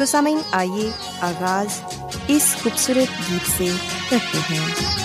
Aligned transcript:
تو 0.00 0.06
سامعین، 0.06 0.40
آئیے 0.52 0.90
آغاز 1.20 1.80
اس 2.28 2.56
خوبصورت 2.62 3.30
گیت 3.30 3.50
سے 3.58 3.68
کرتے 4.10 4.54
ہیں۔ 4.54 5.00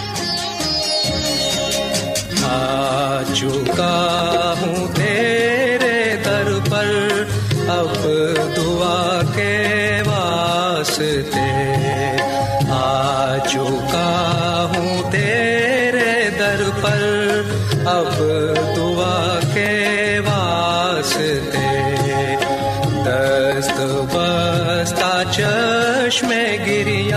چکا 3.36 4.54
ہوں 4.62 4.88
تیرے 4.96 6.16
در 6.26 6.60
پر، 6.70 7.24
اب 7.68 8.08
دعا 8.56 9.22
کے 9.36 10.02
واسطے۔ 10.06 11.68
آ 12.72 13.38
چکا 13.38 14.72
ہوں 14.76 15.12
تیرے 15.12 16.30
در 16.40 16.62
پر، 16.82 17.42
اب 17.86 18.15
چشم 26.16 26.30
گریا 26.66 27.15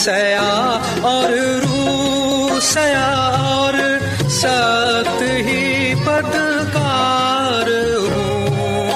سیا 0.00 0.78
اور 1.02 1.30
رو 1.62 2.60
سیا 2.62 3.08
اور 3.48 3.74
سخت 4.30 5.22
ہی 5.22 5.94
پتکار 6.04 7.68
ہوں۔ 8.12 8.90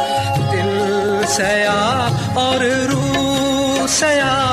دل 0.53 1.23
سیا 1.29 2.09
اور 2.35 2.61
رو 2.93 3.87
سیا 3.89 4.44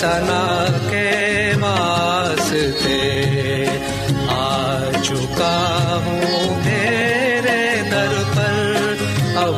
سنا 0.00 0.66
کے 0.90 1.52
واسطے 1.60 3.20
آ 4.28 4.78
چکا 5.02 6.00
ہوں 6.04 6.64
تیرے 6.64 7.82
در 7.90 8.22
پر۔ 8.36 8.94
اب 9.36 9.54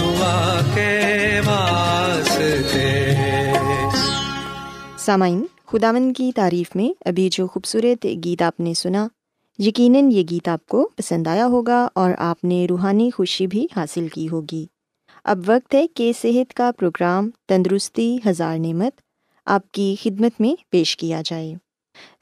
دعا 0.00 0.60
کے 0.74 1.40
واسطے۔ 1.46 3.14
سامعین 4.98 5.44
خداون 5.66 6.12
کی 6.12 6.32
تعریف 6.32 6.76
میں 6.76 7.08
ابھی 7.08 7.28
جو 7.32 7.46
خوبصورت 7.46 8.06
گیت 8.24 8.42
آپ 8.42 8.60
نے 8.60 8.74
سنا، 8.74 9.08
یقیناً 9.58 10.10
یہ 10.10 10.22
گیت 10.30 10.48
آپ 10.48 10.66
کو 10.66 10.90
پسند 10.96 11.26
آیا 11.26 11.46
ہوگا 11.46 11.88
اور 11.94 12.10
آپ 12.18 12.44
نے 12.44 12.66
روحانی 12.70 13.10
خوشی 13.10 13.46
بھی 13.46 13.66
حاصل 13.76 14.08
کی 14.08 14.28
ہوگی۔ 14.28 14.66
اب 15.24 15.38
وقت 15.46 15.74
ہے 15.74 15.86
کہ 15.86 16.12
صحت 16.22 16.54
کا 16.54 16.70
پروگرام 16.78 17.30
تندرستی 17.48 18.18
ہزار 18.26 18.58
نعمت 18.58 18.92
آپ 19.46 19.72
کی 19.72 19.96
خدمت 20.02 20.40
میں 20.40 20.62
پیش 20.70 20.96
کیا 20.96 21.22
جائے۔ 21.24 21.54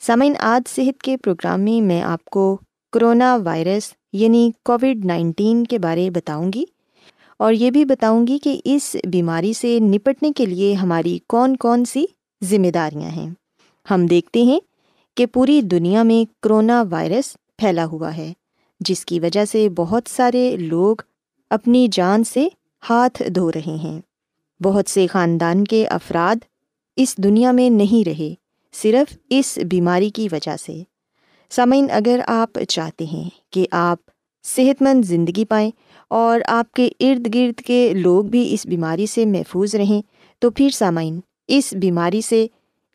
سامعین، 0.01 0.33
آج 0.39 0.69
صحت 0.69 1.03
کے 1.03 1.17
پروگرام 1.17 1.61
میں 1.61 1.81
میں 1.81 2.03
آپ 2.03 2.25
کو 2.25 2.59
کرونا 2.93 3.37
وائرس 3.37 3.93
یعنی 4.13 4.51
کووڈ 4.65 5.05
نائنٹین 5.05 5.65
کے 5.65 5.79
بارے 5.79 6.11
بتاؤں 6.11 6.53
گی 6.55 6.65
اور 7.37 7.53
یہ 7.53 7.71
بھی 7.71 7.85
بتاؤں 7.85 8.27
گی 8.27 8.39
کہ 8.39 8.61
اس 8.65 8.97
بیماری 9.05 9.53
سے 9.53 9.79
نپٹنے 9.81 10.33
کے 10.37 10.47
لیے 10.47 10.75
ہماری 10.75 11.19
کون 11.27 11.57
کون 11.57 11.85
سی 11.85 12.05
ذمہ 12.45 12.71
داریاں 12.71 13.11
ہیں۔ 13.11 13.31
ہم 13.91 14.07
دیکھتے 14.07 14.43
ہیں 14.43 14.61
کہ 15.17 15.27
پوری 15.27 15.63
دنیا 15.63 16.03
میں 16.03 16.43
کرونا 16.43 16.85
وائرس 16.91 17.37
پھیلا 17.59 17.87
ہوا 17.87 18.17
ہے، 18.17 18.33
جس 18.81 19.05
کی 19.05 19.21
وجہ 19.21 19.45
سے 19.45 19.69
بہت 19.69 20.03
سارے 20.09 20.57
لوگ 20.57 20.97
اپنی 21.51 21.89
جان 21.93 22.25
سے 22.25 22.49
ہاتھ 22.91 23.23
دھو 23.29 23.53
رہے 23.53 23.77
ہیں۔ 23.85 24.01
بہت 24.63 24.91
سے 24.91 25.07
خاندان 25.07 25.65
کے 25.65 25.87
افراد 25.87 26.45
اس 27.03 27.17
دنیا 27.17 27.53
میں 27.53 27.71
نہیں 27.71 28.09
رہے، 28.09 28.35
صرف 28.73 29.19
اس 29.31 29.59
بیماری 29.71 30.11
کی 30.11 30.29
وجہ 30.33 30.57
سے۔ 30.57 30.83
سامعین، 31.51 31.87
اگر 31.91 32.21
آپ 32.27 32.59
چاہتے 32.69 33.05
ہیں 33.05 33.31
کہ 33.51 33.67
آپ 33.71 33.99
صحت 34.45 34.83
مند 34.83 35.05
زندگی 35.05 35.45
پائیں 35.45 35.71
اور 36.09 36.41
آپ 36.47 36.73
کے 36.73 36.89
ارد 37.01 37.35
گرد 37.35 37.61
کے 37.61 37.95
لوگ 37.95 38.25
بھی 38.25 38.55
اس 38.55 38.67
بیماری 38.67 39.07
سے 39.07 39.25
محفوظ 39.27 39.75
رہیں، 39.75 40.03
تو 40.39 40.51
پھر 40.51 40.69
سامعین، 40.71 41.21
اس 41.49 41.73
بیماری 41.73 42.21
سے 42.21 42.47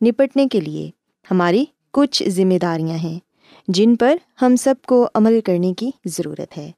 نپٹنے 0.05 0.47
کے 0.51 0.61
لیے 0.61 0.89
ہماری 1.31 1.65
کچھ 1.91 2.23
ذمہ 2.29 2.57
داریاں 2.61 2.97
ہیں، 2.97 3.19
جن 3.67 3.95
پر 3.95 4.15
ہم 4.41 4.55
سب 4.55 4.75
کو 4.87 5.07
عمل 5.13 5.41
کرنے 5.41 5.73
کی 5.73 5.91
ضرورت 6.05 6.57
ہے۔ 6.57 6.71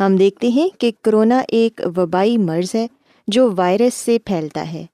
ہم 0.00 0.16
دیکھتے 0.16 0.48
ہیں 0.48 0.68
کہ 0.78 0.90
کرونا 1.02 1.42
ایک 1.48 1.80
وبائی 1.96 2.38
مرض 2.38 2.74
ہے 2.74 2.86
جو 3.28 3.50
وائرس 3.56 3.94
سے 3.94 4.18
پھیلتا 4.18 4.72
ہے۔ 4.72 4.86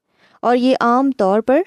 اور 0.46 0.56
یہ 0.56 0.76
عام 0.80 1.10
طور 1.10 1.40
پر 1.40 1.62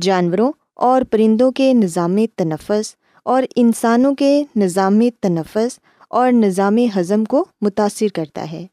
جانوروں 0.00 0.52
اور 0.74 1.02
پرندوں 1.10 1.52
کے 1.52 1.72
نظام 1.72 2.16
تنفس 2.36 2.94
اور 3.24 3.42
انسانوں 3.56 4.14
کے 4.14 4.44
نظام 4.56 5.00
تنفس 5.20 5.78
اور 6.10 6.32
نظام 6.32 6.78
ہضم 6.98 7.24
کو 7.24 7.44
متاثر 7.60 8.06
کرتا 8.14 8.52
ہے۔ 8.52 8.66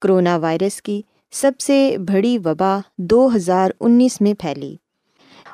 کرونا 0.00 0.36
وائرس 0.36 0.82
کی 0.82 1.02
سب 1.32 1.52
سے 1.60 1.96
بڑی 1.98 2.38
وبا 2.38 2.78
دو 2.98 3.28
ہزار 3.36 3.70
انیس 3.80 4.20
میں 4.20 4.34
پھیلی۔ 4.34 4.76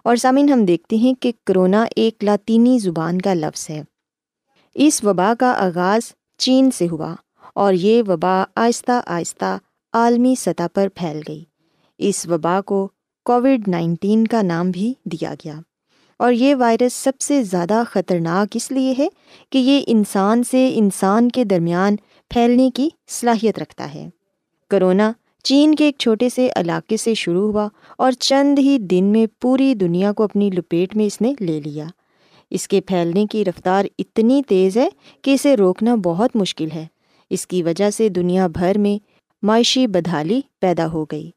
اور 0.04 0.16
سامعین، 0.16 0.48
ہم 0.48 0.64
دیکھتے 0.64 0.96
ہیں 0.96 1.14
کہ 1.14 1.32
کرونا 1.46 1.84
ایک 1.96 2.24
لاطینی 2.24 2.78
زبان 2.78 3.20
کا 3.20 3.34
لفظ 3.34 3.70
ہے۔ 3.70 3.82
اس 4.74 5.04
وبا 5.04 5.34
کا 5.40 5.54
آغاز 5.58 6.12
چین 6.38 6.70
سے 6.70 6.86
ہوا 6.90 7.14
اور 7.54 7.72
یہ 7.72 8.02
وبا 8.08 8.44
آہستہ 8.56 9.00
آہستہ 9.06 9.58
عالمی 9.92 10.34
سطح 10.34 10.62
پر 10.74 10.88
پھیل 10.94 11.20
گئی۔ 11.28 11.44
اس 11.98 12.26
وبا 12.28 12.60
کو 12.60 12.88
کووڈ 13.28 13.68
نائنٹین 13.68 14.26
کا 14.26 14.42
نام 14.42 14.70
بھی 14.70 14.94
دیا 15.04 15.34
گیا۔ 15.44 15.54
اور 16.18 16.32
یہ 16.32 16.54
وائرس 16.54 16.92
سب 16.92 17.20
سے 17.20 17.42
زیادہ 17.42 17.82
خطرناک 17.90 18.48
اس 18.54 18.72
لیے 18.72 18.94
ہے 18.98 19.08
کہ 19.50 19.58
یہ 19.58 19.80
انسان 19.86 20.42
سے 20.42 20.72
انسان 20.74 21.28
کے 21.28 21.44
درمیان 21.44 21.96
پھیلنے 22.30 22.70
کی 22.74 22.88
صلاحیت 23.08 23.58
رکھتا 23.58 23.94
ہے۔ 23.94 24.08
کرونا 24.70 25.12
چین 25.44 25.74
کے 25.74 25.84
ایک 25.84 25.96
چھوٹے 25.98 26.28
سے 26.28 26.48
علاقے 26.56 26.96
سے 26.96 27.14
شروع 27.14 27.52
ہوا 27.52 27.68
اور 27.98 28.12
چند 28.12 28.58
ہی 28.58 28.78
دن 28.78 29.04
میں 29.04 29.26
پوری 29.40 29.74
دنیا 29.74 30.12
کو 30.12 30.22
اپنی 30.22 30.50
لپیٹ 30.50 30.96
میں 30.96 31.06
اس 31.06 31.20
نے 31.20 31.34
لے 31.40 31.60
لیا۔ 31.60 31.84
اس 32.50 32.68
کے 32.68 32.80
پھیلنے 32.80 33.26
کی 33.26 33.44
رفتار 33.44 33.84
اتنی 33.98 34.42
تیز 34.48 34.76
ہے 34.76 34.88
کہ 35.22 35.34
اسے 35.34 35.56
روکنا 35.56 35.94
بہت 35.94 36.36
مشکل 36.36 36.68
ہے۔ 36.74 36.86
اس 37.30 37.46
کی 37.46 37.62
وجہ 37.62 37.90
سے 37.90 38.08
دنیا 38.08 38.46
بھر 38.46 38.78
میں 38.78 39.04
معاشی 39.42 39.86
بدحالی 39.86 40.40
پیدا 40.60 40.86
ہو 40.86 41.04
گئی۔ 41.04 41.30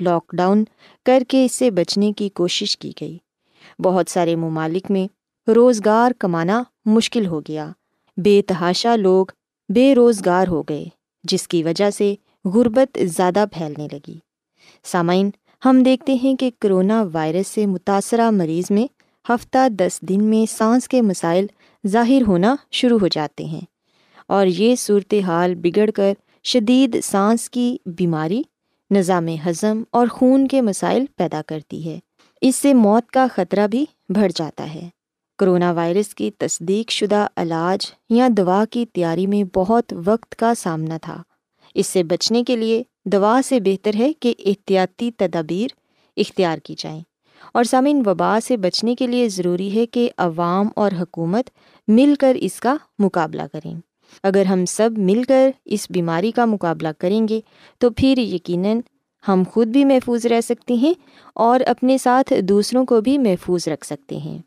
لاک 0.00 0.30
ڈاؤن 0.32 0.64
کر 1.04 1.22
کے 1.28 1.44
اس 1.44 1.52
سے 1.52 1.70
بچنے 1.70 2.12
کی 2.12 2.28
کوشش 2.28 2.78
کی 2.78 2.92
گئی۔ 3.00 3.18
بہت 3.78 4.10
سارے 4.10 4.36
ممالک 4.36 4.90
میں 4.90 5.06
روزگار 5.50 6.10
کمانا 6.18 6.62
مشکل 6.84 7.26
ہو 7.26 7.40
گیا۔ 7.40 7.70
بے 8.16 8.42
تحاشا 8.46 8.96
لوگ 8.96 9.26
بے 9.68 9.94
روزگار 9.94 10.48
ہو 10.48 10.62
گئے، 10.62 10.84
جس 11.24 11.48
کی 11.48 11.62
وجہ 11.62 11.90
سے 11.90 12.14
غربت 12.44 12.98
زیادہ 13.02 13.44
پھیلنے 13.52 13.88
لگی۔ 13.92 14.18
سامعین، 14.84 15.30
ہم 15.64 15.82
دیکھتے 15.82 16.14
ہیں 16.14 16.34
کہ 16.34 16.50
کرونا 16.60 17.04
وائرس 17.12 17.48
سے 17.48 17.66
متاثرہ 17.66 18.30
مریض 18.30 18.70
میں 18.70 18.86
ہفتہ 19.32 19.68
دس 19.68 20.00
دن 20.00 20.24
میں 20.24 20.52
سانس 20.52 20.88
کے 20.88 21.02
مسائل 21.02 21.46
ظاہر 21.86 22.22
ہونا 22.26 22.56
شروع 22.70 22.98
ہو 22.98 23.08
جاتے 23.08 23.44
ہیں 23.44 23.60
اور 24.28 24.46
یہ 24.46 24.76
صورت 24.76 25.14
حال 25.26 25.54
بگڑ 25.54 25.90
کر 25.90 26.12
شدید 26.44 26.96
سانس 27.04 27.50
کی 27.50 27.76
بیماری 27.86 28.42
نظام 28.90 29.28
ہضم 29.46 29.82
اور 29.90 30.06
خون 30.06 30.48
کے 30.48 30.60
مسائل 30.60 31.04
پیدا 31.16 31.42
کرتی 31.46 31.88
ہے۔ 31.88 31.98
اس 32.40 32.56
سے 32.56 32.74
موت 32.74 33.10
کا 33.10 33.26
خطرہ 33.34 33.66
بھی 33.66 33.84
بڑھ 34.08 34.32
جاتا 34.34 34.74
ہے۔ 34.74 34.88
کرونا 35.38 35.72
وائرس 35.72 36.14
کی 36.14 36.30
تصدیق 36.38 36.90
شدہ 36.90 37.26
علاج 37.36 37.92
یا 38.10 38.28
دوا 38.36 38.64
کی 38.70 38.86
تیاری 38.86 39.26
میں 39.26 39.44
بہت 39.54 39.94
وقت 40.04 40.36
کا 40.36 40.54
سامنا 40.54 40.98
تھا۔ 41.02 41.22
اس 41.74 41.86
سے 41.86 42.02
بچنے 42.02 42.42
کے 42.42 42.56
لیے 42.56 42.82
دوا 43.04 43.40
سے 43.44 43.60
بہتر 43.60 43.90
ہے 43.94 44.12
کہ 44.12 44.34
احتیاطی 44.38 45.10
تدابیر 45.10 45.68
اختیار 46.16 46.58
کی 46.58 46.74
جائیں۔ 46.78 47.00
اور 47.52 47.64
سامعین، 47.64 48.02
وبا 48.06 48.38
سے 48.40 48.56
بچنے 48.56 48.94
کے 48.94 49.06
لیے 49.06 49.28
ضروری 49.28 49.80
ہے 49.80 49.86
کہ 49.86 50.10
عوام 50.16 50.68
اور 50.76 50.90
حکومت 51.00 51.50
مل 51.88 52.14
کر 52.20 52.36
اس 52.40 52.60
کا 52.60 52.76
مقابلہ 52.98 53.42
کریں۔ 53.52 53.74
اگر 54.22 54.44
ہم 54.44 54.64
سب 54.64 54.90
مل 54.96 55.22
کر 55.22 55.50
اس 55.64 55.86
بیماری 55.90 56.30
کا 56.30 56.44
مقابلہ 56.44 56.88
کریں 56.98 57.28
گے، 57.28 57.40
تو 57.78 57.90
پھر 57.90 58.18
یقیناً 58.18 58.80
ہم 59.28 59.42
خود 59.50 59.66
بھی 59.66 59.84
محفوظ 59.84 60.26
رہ 60.26 60.40
سکتے 60.40 60.74
ہیں 60.74 60.94
اور 61.34 61.60
اپنے 61.66 61.98
ساتھ 61.98 62.32
دوسروں 62.40 62.86
کو 62.86 63.00
بھی 63.00 63.18
محفوظ 63.18 63.68
رکھ 63.68 63.86
سکتے 63.86 64.16
ہیں۔ 64.16 64.38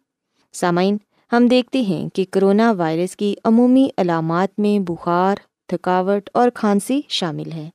سامعین، 0.53 0.97
ہم 1.31 1.47
دیکھتے 1.47 1.81
ہیں 1.81 2.09
کہ 2.09 2.25
کرونا 2.31 2.71
وائرس 2.71 3.15
کی 3.15 3.35
عمومی 3.43 3.87
علامات 3.97 4.59
میں 4.59 4.79
بخار، 4.79 5.35
تھکاوٹ 5.67 6.29
اور 6.33 6.49
کھانسی 6.49 7.01
شامل 7.07 7.51
ہے۔ 7.51 7.69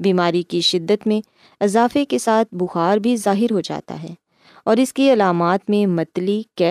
بیماری 0.00 0.42
کی 0.42 0.60
شدت 0.60 1.06
میں 1.06 1.20
اضافے 1.60 2.04
کے 2.04 2.18
ساتھ 2.18 2.54
بخار 2.54 2.96
بھی 2.96 3.16
ظاہر 3.16 3.52
ہو 3.52 3.60
جاتا 3.60 4.02
ہے 4.02 4.14
اور 4.64 4.76
اس 4.76 4.92
کی 4.92 5.12
علامات 5.12 5.70
میں 5.70 5.86
متلی 5.86 6.42
کی 6.54 6.64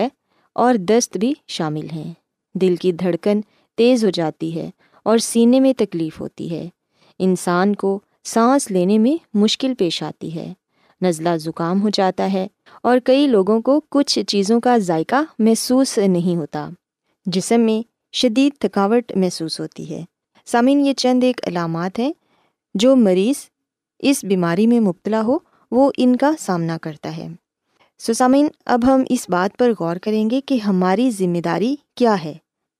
اور 0.54 0.74
دست 0.74 1.16
بھی 1.16 1.34
شامل 1.48 1.90
ہیں۔ 1.90 2.12
دل 2.54 2.76
کی 2.76 2.92
دھڑکن 2.92 3.40
تیز 3.76 4.04
ہو 4.04 4.10
جاتی 4.10 4.60
ہے 4.60 4.70
اور 5.02 5.18
سینے 5.18 5.60
میں 5.60 5.72
تکلیف 5.78 6.20
ہوتی 6.20 6.50
ہے۔ 6.50 6.68
انسان 7.18 7.74
کو 7.74 8.00
سانس 8.24 8.70
لینے 8.70 8.98
میں 8.98 9.24
مشکل 9.34 9.74
پیش 9.78 10.02
آتی 10.02 10.34
ہے۔ 10.34 10.52
نزلہ 11.02 11.36
زکام 11.36 11.82
ہو 11.82 11.88
جاتا 11.88 12.32
ہے 12.32 12.46
اور 12.82 12.98
کئی 13.04 13.26
لوگوں 13.26 13.60
کو 13.60 13.80
کچھ 13.90 14.18
چیزوں 14.26 14.60
کا 14.60 14.78
ذائقہ 14.78 15.22
محسوس 15.38 15.98
نہیں 15.98 16.36
ہوتا، 16.36 16.68
جسم 17.26 17.60
میں 17.60 17.88
شدید 18.12 18.52
تھکاوٹ 18.60 19.12
محسوس 19.16 19.60
ہوتی 19.60 19.90
ہے۔ 19.90 20.04
سامعین، 20.46 20.86
یہ 20.86 20.92
چند 20.92 21.24
ایک 21.24 21.40
علامات 21.46 21.98
ہیں 21.98 22.12
جو 22.74 22.96
مریض 22.96 23.48
اس 23.98 24.24
بیماری 24.24 24.66
میں 24.66 24.80
مبتلا 24.80 25.22
ہو، 25.22 25.38
وہ 25.70 25.92
ان 25.96 26.16
کا 26.16 26.30
سامنا 26.38 26.78
کرتا 26.78 27.16
ہے۔ 27.16 27.28
سو 27.98 28.12
سامعین، 28.12 28.48
اب 28.66 28.80
ہم 28.86 29.02
اس 29.08 29.28
بات 29.28 29.58
پر 29.58 29.72
غور 29.80 29.96
کریں 29.96 30.30
گے 30.30 30.40
کہ 30.40 30.54
ہماری 30.54 31.10
ذمہ 31.10 31.38
داری 31.38 31.76
کیا 31.94 32.24
ہے۔ 32.24 32.34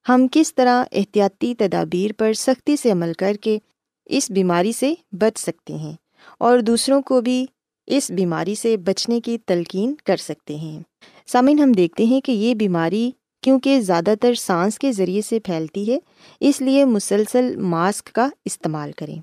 ہم 0.09 0.27
کس 0.33 0.55
طرح 0.55 0.85
احتیاطی 0.93 1.55
تدابیر 1.55 2.11
پر 2.19 2.33
سختی 2.33 2.77
سے 2.77 2.91
عمل 2.91 3.13
کر 3.19 3.35
کے 3.41 3.59
اس 4.07 4.31
بیماری 4.31 4.73
سے 4.73 4.95
بچ 5.13 5.39
سکتے 5.39 5.75
ہیں 5.75 5.93
اور 6.39 6.59
دوسروں 6.59 7.03
کو 7.03 7.21
بھی 7.21 7.47
اس 7.87 8.11
بیماری 8.11 8.55
سے 8.55 8.77
بچنے 8.77 9.21
کی 9.21 9.39
تلقین 9.39 9.95
کر 10.05 10.17
سکتے 10.17 10.57
ہیں۔ 10.57 10.83
سامعین، 11.27 11.59
ہم 11.59 11.73
دیکھتے 11.73 12.05
ہیں 12.05 12.21
کہ 12.21 12.33
یہ 12.33 12.55
بیماری 12.55 13.11
کیونکہ 13.41 13.81
زیادہ 13.81 14.15
تر 14.21 14.35
سانس 14.35 14.79
کے 14.79 14.93
ذریعے 14.93 15.23
سے 15.23 15.41
پھیلتی 15.41 15.93
ہے، 15.93 15.99
اس 16.41 16.61
لیے 16.61 16.85
مسلسل 16.85 17.57
ماسک 17.57 18.07
کا 18.07 18.29
استعمال 18.45 18.93
کریں۔ 18.93 19.19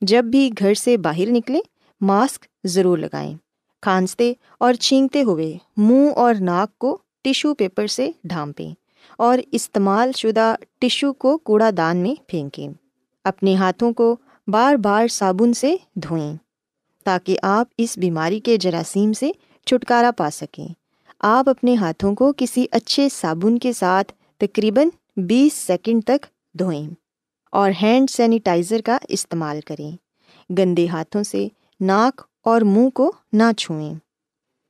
جب 0.00 0.24
بھی 0.24 0.50
گھر 0.58 0.74
سے 0.74 0.96
باہر 0.96 1.30
نکلیں، 1.30 1.60
ماسک 2.00 2.46
ضرور 2.64 2.98
لگائیں۔ 2.98 3.34
کھانستے 3.82 4.32
اور 4.60 4.74
چھینکتے 4.74 5.22
ہوئے 5.22 5.58
منہ 5.76 6.10
اور 6.16 6.34
ناک 6.40 6.78
کو 6.78 6.98
ٹیشو 7.22 7.54
پیپر 7.54 7.86
سے 7.86 8.10
ڈھانپیں۔ 8.24 8.87
اور 9.18 9.38
استعمال 9.52 10.12
شدہ 10.12 10.54
ٹیشو 10.78 11.12
کو 11.12 11.38
کوڑا 11.38 11.70
دان 11.76 11.96
میں 11.96 12.14
پھینکیں۔ 12.28 12.68
اپنے 13.24 13.54
ہاتھوں 13.54 13.92
کو 13.92 14.16
بار 14.46 14.74
بار 14.74 15.08
صابن 15.08 15.52
سے 15.52 15.76
دھوئیں 15.94 16.36
تاکہ 17.04 17.38
آپ 17.42 17.68
اس 17.78 17.98
بیماری 17.98 18.40
کے 18.40 18.56
جراثیم 18.56 19.12
سے 19.12 19.30
چھٹکارا 19.66 20.10
پا 20.16 20.30
سکیں۔ 20.32 20.68
آپ 21.20 21.48
اپنے 21.48 21.74
ہاتھوں 21.74 22.14
کو 22.14 22.32
کسی 22.36 22.66
اچھے 22.70 23.08
صابن 23.08 23.58
کے 23.58 23.72
ساتھ 23.72 24.12
تقریباً 24.38 24.88
بیس 25.16 25.54
سیکنڈ 25.54 26.04
تک 26.04 26.26
دھوئیں 26.58 26.90
اور 27.50 27.70
ہینڈ 27.82 28.10
سینیٹائزر 28.10 28.80
کا 28.84 28.98
استعمال 29.08 29.60
کریں۔ 29.60 29.96
گندے 30.58 30.86
ہاتھوں 30.88 31.22
سے 31.22 31.48
ناک 31.80 32.22
اور 32.44 32.60
منہ 32.60 32.88
کو 32.88 33.12
نہ 33.32 33.52
چھوئیں۔ 33.58 33.94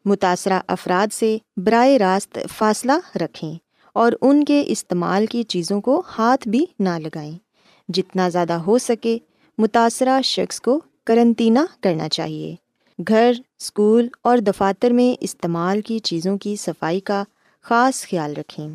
متاثرہ 0.05 0.61
افراد 0.67 1.13
سے 1.13 1.39
براہ 1.57 1.89
راست 1.89 2.39
فاصلہ 2.57 2.93
رکھیں۔ 3.15 3.68
اور 3.99 4.13
ان 4.21 4.45
کے 4.45 4.65
استعمال 4.67 5.27
کی 5.27 5.43
چیزوں 5.43 5.81
کو 5.81 6.03
ہاتھ 6.19 6.49
بھی 6.49 6.67
نہ 6.79 6.89
لگائیں۔ 6.89 7.39
جتنا 7.89 8.29
زیادہ 8.29 8.53
ہو 8.53 8.79
سکے، 8.79 9.19
متاثرہ 9.59 10.23
شخص 10.23 10.61
کو 10.61 10.81
کرنطینہ 11.05 11.59
کرنا 11.81 12.09
چاہیے۔ 12.09 12.55
گھر 13.09 13.33
اسکول 13.59 14.09
اور 14.23 14.39
دفاتر 14.39 14.91
میں 14.91 15.17
استعمال 15.21 15.81
کی 15.81 15.99
چیزوں 15.99 16.39
کی 16.39 16.57
صفائی 16.57 17.01
کا 17.01 17.25
خاص 17.63 18.03
خیال 18.03 18.33
رکھیں۔ 18.37 18.69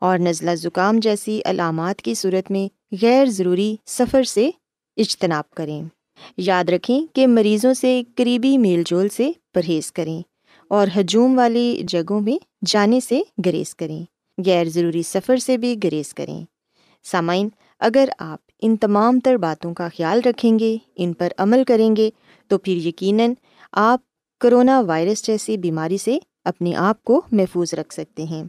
اور 0.00 0.18
نزلہ 0.18 0.54
زکام 0.54 0.98
جیسی 0.98 1.40
علامات 1.44 2.02
کی 2.02 2.14
صورت 2.14 2.50
میں 2.50 2.94
غیر 3.02 3.26
ضروری 3.26 3.76
سفر 3.86 4.22
سے 4.22 4.50
اجتناب 4.96 5.50
کریں۔ 5.50 5.82
یاد 6.36 6.64
رکھیں 6.68 7.06
کہ 7.12 7.26
مریضوں 7.26 7.74
سے 7.74 8.02
قریبی 8.16 8.58
میل 8.58 8.82
جول 8.86 9.08
سے 9.08 9.30
پرہیز 9.54 9.92
کریں 9.92 10.22
اور 10.68 10.86
ہجوم 11.00 11.38
والی 11.38 11.82
جگہوں 11.88 12.20
میں 12.20 12.66
جانے 12.66 13.00
سے 13.00 13.20
گریز 13.46 13.74
کریں۔ 13.74 14.13
غیر 14.46 14.64
ضروری 14.68 15.02
سفر 15.02 15.36
سے 15.36 15.56
بھی 15.56 15.76
گریز 15.84 16.14
کریں۔ 16.14 16.44
سامعین، 17.04 17.48
اگر 17.80 18.08
آپ 18.18 18.38
ان 18.62 18.76
تمام 18.76 19.20
تر 19.20 19.36
باتوں 19.36 19.74
کا 19.74 19.88
خیال 19.96 20.20
رکھیں 20.24 20.58
گے، 20.58 20.76
ان 20.96 21.12
پر 21.12 21.28
عمل 21.38 21.62
کریں 21.64 21.96
گے، 21.96 22.10
تو 22.48 22.58
پھر 22.58 22.76
یقیناً 22.76 23.32
آپ 23.72 24.00
کرونا 24.40 24.80
وائرس 24.80 25.26
جیسی 25.26 25.56
بیماری 25.56 25.98
سے 25.98 26.18
اپنے 26.44 26.74
آپ 26.74 27.04
کو 27.04 27.22
محفوظ 27.32 27.74
رکھ 27.74 27.94
سکتے 27.94 28.22
ہیں۔ 28.22 28.44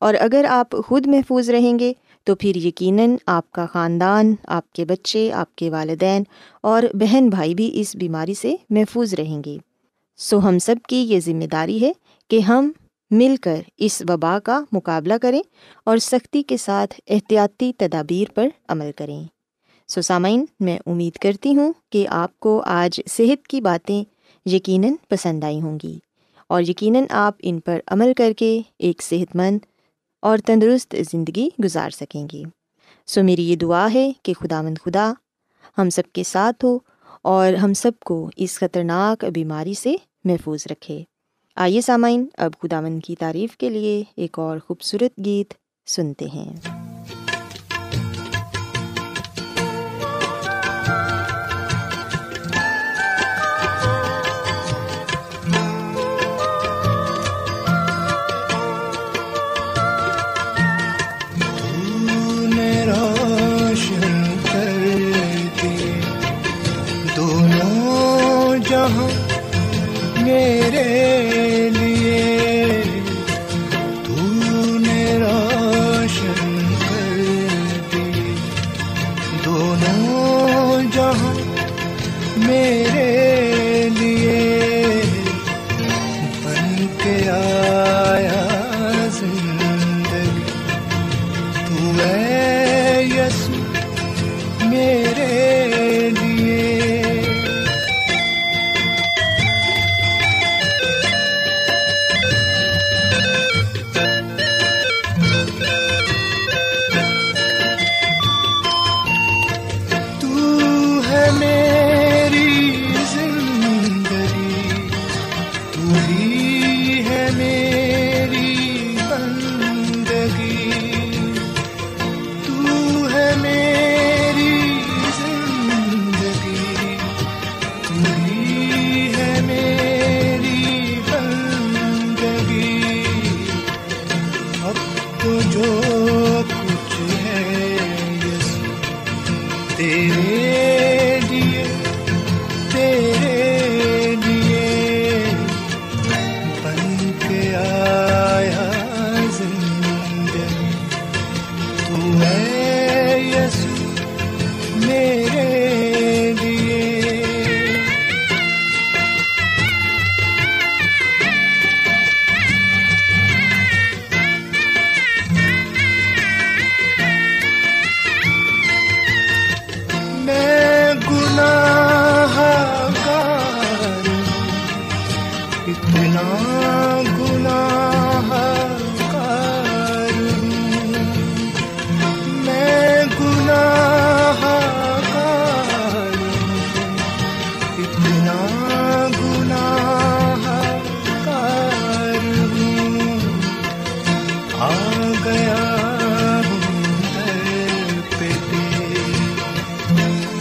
اور 0.00 0.14
اگر 0.20 0.46
آپ 0.48 0.76
خود 0.86 1.06
محفوظ 1.06 1.50
رہیں 1.50 1.78
گے، 1.78 1.92
تو 2.24 2.34
پھر 2.34 2.56
یقیناً 2.56 3.16
آپ 3.26 3.52
کا 3.52 3.66
خاندان، 3.66 4.34
آپ 4.46 4.72
کے 4.72 4.84
بچے، 4.84 5.32
آپ 5.32 5.56
کے 5.56 5.70
والدین 5.70 6.22
اور 6.62 6.82
بہن 6.92 7.28
بھائی 7.28 7.54
بھی 7.54 7.80
اس 7.80 7.96
بیماری 7.96 8.34
سے 8.34 8.56
محفوظ 8.70 9.14
رہیں 9.14 9.42
گے۔ 9.46 9.58
سو 10.16 10.48
ہم 10.48 10.58
سب 10.58 10.76
کی 10.88 10.96
یہ 10.96 11.20
ذمہ 11.20 11.44
داری 11.44 11.80
ہے 11.80 11.92
کہ 12.30 12.40
ہم 12.40 12.72
مل 13.10 13.36
کر 13.40 13.60
اس 13.76 14.02
وبا 14.08 14.38
کا 14.38 14.64
مقابلہ 14.72 15.14
کریں 15.22 15.42
اور 15.84 15.96
سختی 15.96 16.42
کے 16.42 16.56
ساتھ 16.56 17.00
احتیاطی 17.06 17.72
تدابیر 17.78 18.32
پر 18.34 18.48
عمل 18.68 18.90
کریں۔ 18.96 19.24
سو 19.88 20.00
سامعین، 20.00 20.44
میں 20.60 20.78
امید 20.86 21.18
کرتی 21.18 21.56
ہوں 21.56 21.72
کہ 21.90 22.08
آپ 22.08 22.40
کو 22.40 22.62
آج 22.66 23.00
صحت 23.06 23.48
کی 23.48 23.60
باتیں 23.60 24.04
یقیناً 24.46 24.92
پسند 25.08 25.44
آئی 25.44 25.60
ہوں 25.60 25.78
گی 25.82 25.98
اور 26.48 26.62
یقیناً 26.62 27.04
آپ 27.10 27.34
ان 27.38 27.60
پر 27.60 27.80
عمل 27.86 28.12
کر 28.16 28.32
کے 28.32 28.62
ایک 28.78 29.02
صحت 29.02 29.36
مند 29.36 29.58
اور 30.22 30.38
تندرست 30.38 30.94
زندگی 31.10 31.48
گزار 31.64 31.90
سکیں 31.90 32.26
گی 32.32 32.42
سو 33.06 33.22
میری 33.22 33.50
یہ 33.50 33.56
دعا 33.56 33.88
ہے 33.94 34.12
کہ 34.22 34.32
خدا 34.34 34.62
مند 34.62 34.78
خدا 34.84 35.12
ہم 35.78 35.90
سب 35.90 36.02
کے 36.12 36.22
ساتھ 36.22 36.64
ہو 36.64 36.78
اور 37.22 37.52
ہم 37.52 37.72
سب 37.72 37.92
کو 38.00 38.30
اس 38.36 38.58
خطرناک 38.58 39.24
بیماری 39.24 39.74
سے 39.74 39.96
محفوظ 40.24 40.66
رکھے۔ 40.70 41.04
آئیے 41.60 41.80
سامعین، 41.80 42.26
اب 42.38 42.52
خدا 42.62 42.80
مند 42.80 43.00
کی 43.04 43.14
تعریف 43.16 43.56
کے 43.56 43.70
لیے 43.70 44.04
ایک 44.16 44.38
اور 44.38 44.58
خوبصورت 44.66 45.24
گیت 45.24 45.54
سنتے 45.86 46.24
ہیں۔ 46.24 46.77
میں 91.98 92.47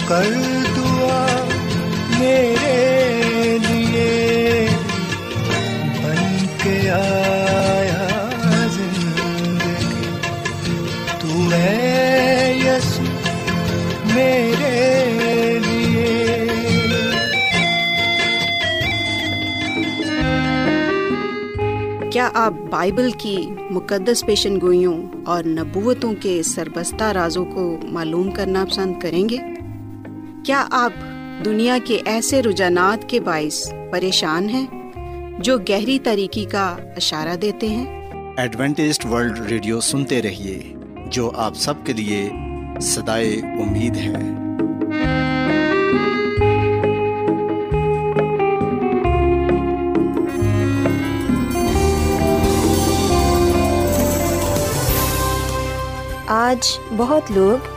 کیا 0.07 0.19
آپ 22.33 22.53
بائبل 22.69 23.11
کی 23.17 23.49
مقدس 23.69 24.25
پیشن 24.25 24.61
گوئیوں 24.61 25.03
اور 25.25 25.43
نبوتوں 25.43 26.13
کے 26.19 26.43
سربستہ 26.43 27.03
رازوں 27.03 27.45
کو 27.45 27.77
معلوم 27.83 28.31
کرنا 28.31 28.65
پسند 28.65 28.99
کریں 28.99 29.29
گے؟ 29.29 29.56
کیا 30.48 30.68
آپ 30.72 30.94
دنیا 31.46 31.77
کے 31.84 32.01
ایسے 32.06 32.44
رجحانات 32.44 33.10
کے 33.10 33.20
باعث 33.20 33.74
پریشان 33.92 34.50
ہیں 34.50 34.68
جو 35.39 35.58
گہری 35.58 36.00
طریقے 36.00 36.46
کا 36.46 36.77
اشارہ 36.96 37.36
دیتے 37.36 37.68
ہیں؟ 37.68 38.10
ایڈوینٹسٹ 38.38 39.06
ورلڈ 39.06 39.39
ریڈیو 39.39 39.80
سنتے 39.80 40.22
رہیے 40.22 40.74
جو 41.08 41.32
آپ 41.36 41.54
سب 41.56 41.74
کے 41.84 41.94
لیے 41.94 42.30
صدائے 42.82 43.36
امید 43.36 43.98
ہے۔ 43.98 44.13
آج 56.27 56.80
بہت 56.98 57.32
لوگ 57.32 57.76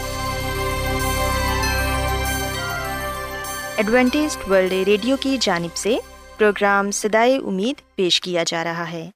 Adventist 3.81 4.37
World 4.49 4.73
Radio 4.73 5.15
کی 5.19 5.37
جانب 5.41 5.75
سے 5.75 5.97
پروگرام 6.37 6.91
سدائے 6.91 7.37
امید 7.37 7.95
پیش 7.95 8.21
کیا 8.21 8.43
جا 8.47 8.63
رہا 8.63 8.91
ہے۔ 8.91 9.09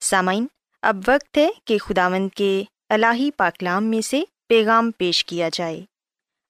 سامعین، 0.00 0.46
اب 0.82 0.96
وقت 1.06 1.38
ہے 1.38 1.48
کہ 1.64 1.78
خداوند 1.78 2.28
کے 2.36 2.62
الہی 2.88 3.30
پاکلام 3.30 3.84
میں 3.84 4.00
سے 4.00 4.22
پیغام 4.48 4.90
پیش 4.98 5.24
کیا 5.24 5.48
جائے۔ 5.52 5.84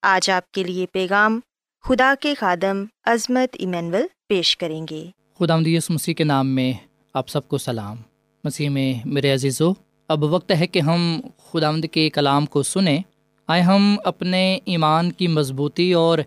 آج 0.02 0.30
آپ 0.30 0.52
کے 0.52 0.62
لیے 0.62 0.86
پیغام 0.92 1.40
خدا 1.84 2.14
کے 2.20 2.34
خادم 2.34 2.84
عظمت 3.04 3.56
ایمینول 3.58 4.06
پیش 4.28 4.56
کریں 4.56 4.86
گے۔ 4.90 5.06
خدا 5.38 5.56
مدیس 5.56 5.90
مسیح 5.90 6.14
کے 6.14 6.24
نام 6.24 6.46
میں 6.46 6.72
آپ 7.14 7.28
سب 7.28 7.48
کو 7.48 7.58
سلام۔ 7.58 7.96
مسیح 8.44 8.68
میں 8.68 8.94
میرے 9.04 9.32
عزیز 9.32 9.60
و 9.60 9.72
اب 10.08 10.22
وقت 10.22 10.52
ہے 10.52 10.66
کہ 10.66 10.78
ہم 10.78 11.20
خدا 11.50 11.70
مد 11.70 11.86
کے 11.92 12.10
کلام 12.10 12.46
کو 12.46 12.62
سنیں۔ 12.62 12.98
آئے 13.46 13.62
ہم 13.62 13.96
اپنے 14.04 14.58
ایمان 14.64 15.12
کی 15.12 15.28
مضبوطی 15.28 15.92
اور 15.92 16.18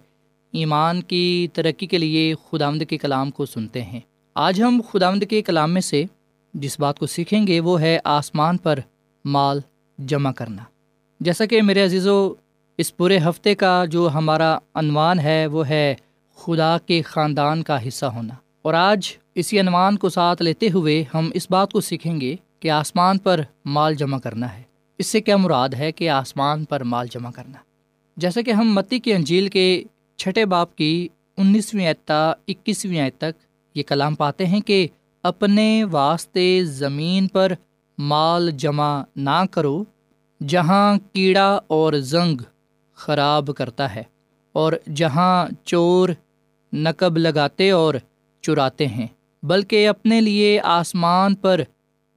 ایمان 0.54 1.02
کی 1.02 1.48
ترقی 1.54 1.86
کے 1.86 1.98
لیے 1.98 2.34
خدا 2.52 2.70
مد 2.70 2.84
کے 2.90 2.98
کلام 2.98 3.32
کو 3.32 3.46
سنتے 3.46 3.82
ہیں۔ 3.82 4.00
آج 4.36 4.62
ہم 4.62 4.82
خدا 4.92 5.12
مد 5.12 5.24
کے 5.30 5.42
کلام 5.42 5.72
میں 5.72 5.82
سے 5.82 6.04
جس 6.54 6.80
بات 6.80 7.00
کو 7.00 7.06
سیکھیں 7.06 7.48
گے 7.48 7.60
وہ 7.60 7.82
ہے 7.82 8.00
آسمان 8.04 8.58
پر 8.58 8.80
مال 9.26 9.60
جمع 9.98 10.32
کرنا۔ 10.32 10.64
جیسا 11.20 11.46
کہ 11.46 11.62
میرے 11.62 11.84
عزیز 11.84 12.08
و 12.08 12.34
اس 12.78 12.98
پورے 12.98 13.18
ہفتے 13.18 13.56
کا 13.56 13.86
جو 13.86 14.10
ہمارا 14.14 14.58
عنوان 14.74 15.20
ہے 15.20 15.48
وہ 15.48 15.68
ہے 15.68 15.96
خدا 16.38 16.78
کے 16.86 17.02
خاندان 17.02 17.64
کا 17.64 17.88
حصہ 17.88 18.06
ہونا۔ 18.06 18.34
اور 18.62 18.74
آج 18.74 19.18
اسی 19.36 19.60
عنوان 19.60 19.98
کو 19.98 20.10
ساتھ 20.10 20.42
لیتے 20.42 20.70
ہوئے 20.70 21.04
ہم 21.14 21.30
اس 21.34 21.48
بات 21.52 21.72
کو 21.72 21.82
سیکھیں 21.82 22.22
گے 22.22 22.36
کہ 22.60 22.70
آسمان 22.72 23.18
پر 23.18 23.42
مال 23.66 23.96
جمع 23.96 24.20
کرنا 24.20 24.58
ہے۔ 24.58 24.62
اس 24.98 25.08
سے 25.08 25.22
کیا 25.22 25.38
مراد 25.38 25.70
ہے 25.70 25.92
کہ 25.92 26.10
آسمان 26.10 26.66
پر 26.66 26.84
مال 26.84 27.08
جمع 27.12 27.32
کرنا؟ 27.32 27.58
جیسا 28.18 28.42
کہ 28.42 28.52
ہم 28.52 28.74
متی 28.74 29.00
کی 29.00 29.14
انجیل 29.14 29.48
کے 29.48 29.84
چھٹے 30.20 30.46
باپ 30.46 30.76
کی 30.76 31.08
انیسویں 31.38 31.88
اعتا 31.88 32.32
اکیسویں 32.48 33.00
آیت 33.00 33.18
تک 33.18 33.44
یہ 33.76 33.84
کلام 33.84 34.16
پاتے 34.16 34.46
ہیں 34.46 34.60
کہ 34.62 34.88
اپنے 35.24 35.84
واسطے 35.84 36.64
زمین 36.66 37.28
پر 37.28 37.52
مال 37.98 38.50
جمع 38.52 39.02
نہ 39.16 39.44
کرو 39.52 39.84
جہاں 40.42 40.98
کیڑا 41.14 41.48
اور 41.68 41.94
زنگ 41.94 42.42
خراب 42.98 43.50
کرتا 43.58 43.94
ہے 43.96 44.04
اور 44.56 44.74
جہاں 44.96 45.48
چور 45.66 46.10
نقب 46.74 47.18
لگاتے 47.18 47.70
اور 47.72 47.96
چراتے 48.44 48.88
ہیں، 48.88 49.08
بلکہ 49.44 49.88
اپنے 49.88 50.20
لیے 50.22 50.60
آسمان 50.64 51.36
پر 51.36 51.62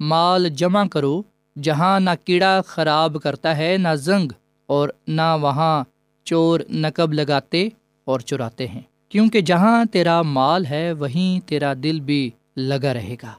مال 0.01 0.49
جمع 0.49 0.85
کرو 0.87 1.23
جہاں 1.57 1.99
نہ 2.01 2.11
کیڑا 2.25 2.61
خراب 2.67 3.17
کرتا 3.23 3.57
ہے، 3.57 3.77
نہ 3.77 3.95
زنگ 3.99 4.33
اور 4.69 4.89
نہ 5.09 5.37
وہاں 5.41 5.85
چور 6.27 6.61
نقب 6.71 7.13
لگاتے 7.13 7.69
اور 8.05 8.21
چراتے 8.21 8.69
ہیں۔ 8.69 8.81
کیونکہ 9.09 9.41
جہاں 9.41 9.85
تیرا 9.85 10.23
مال 10.23 10.67
ہے، 10.67 10.93
وہیں 10.93 11.49
تیرا 11.49 11.73
دل 11.83 12.01
بھی 12.01 12.31
لگا 12.57 12.95
رہے 12.95 13.17
گا۔ 13.23 13.33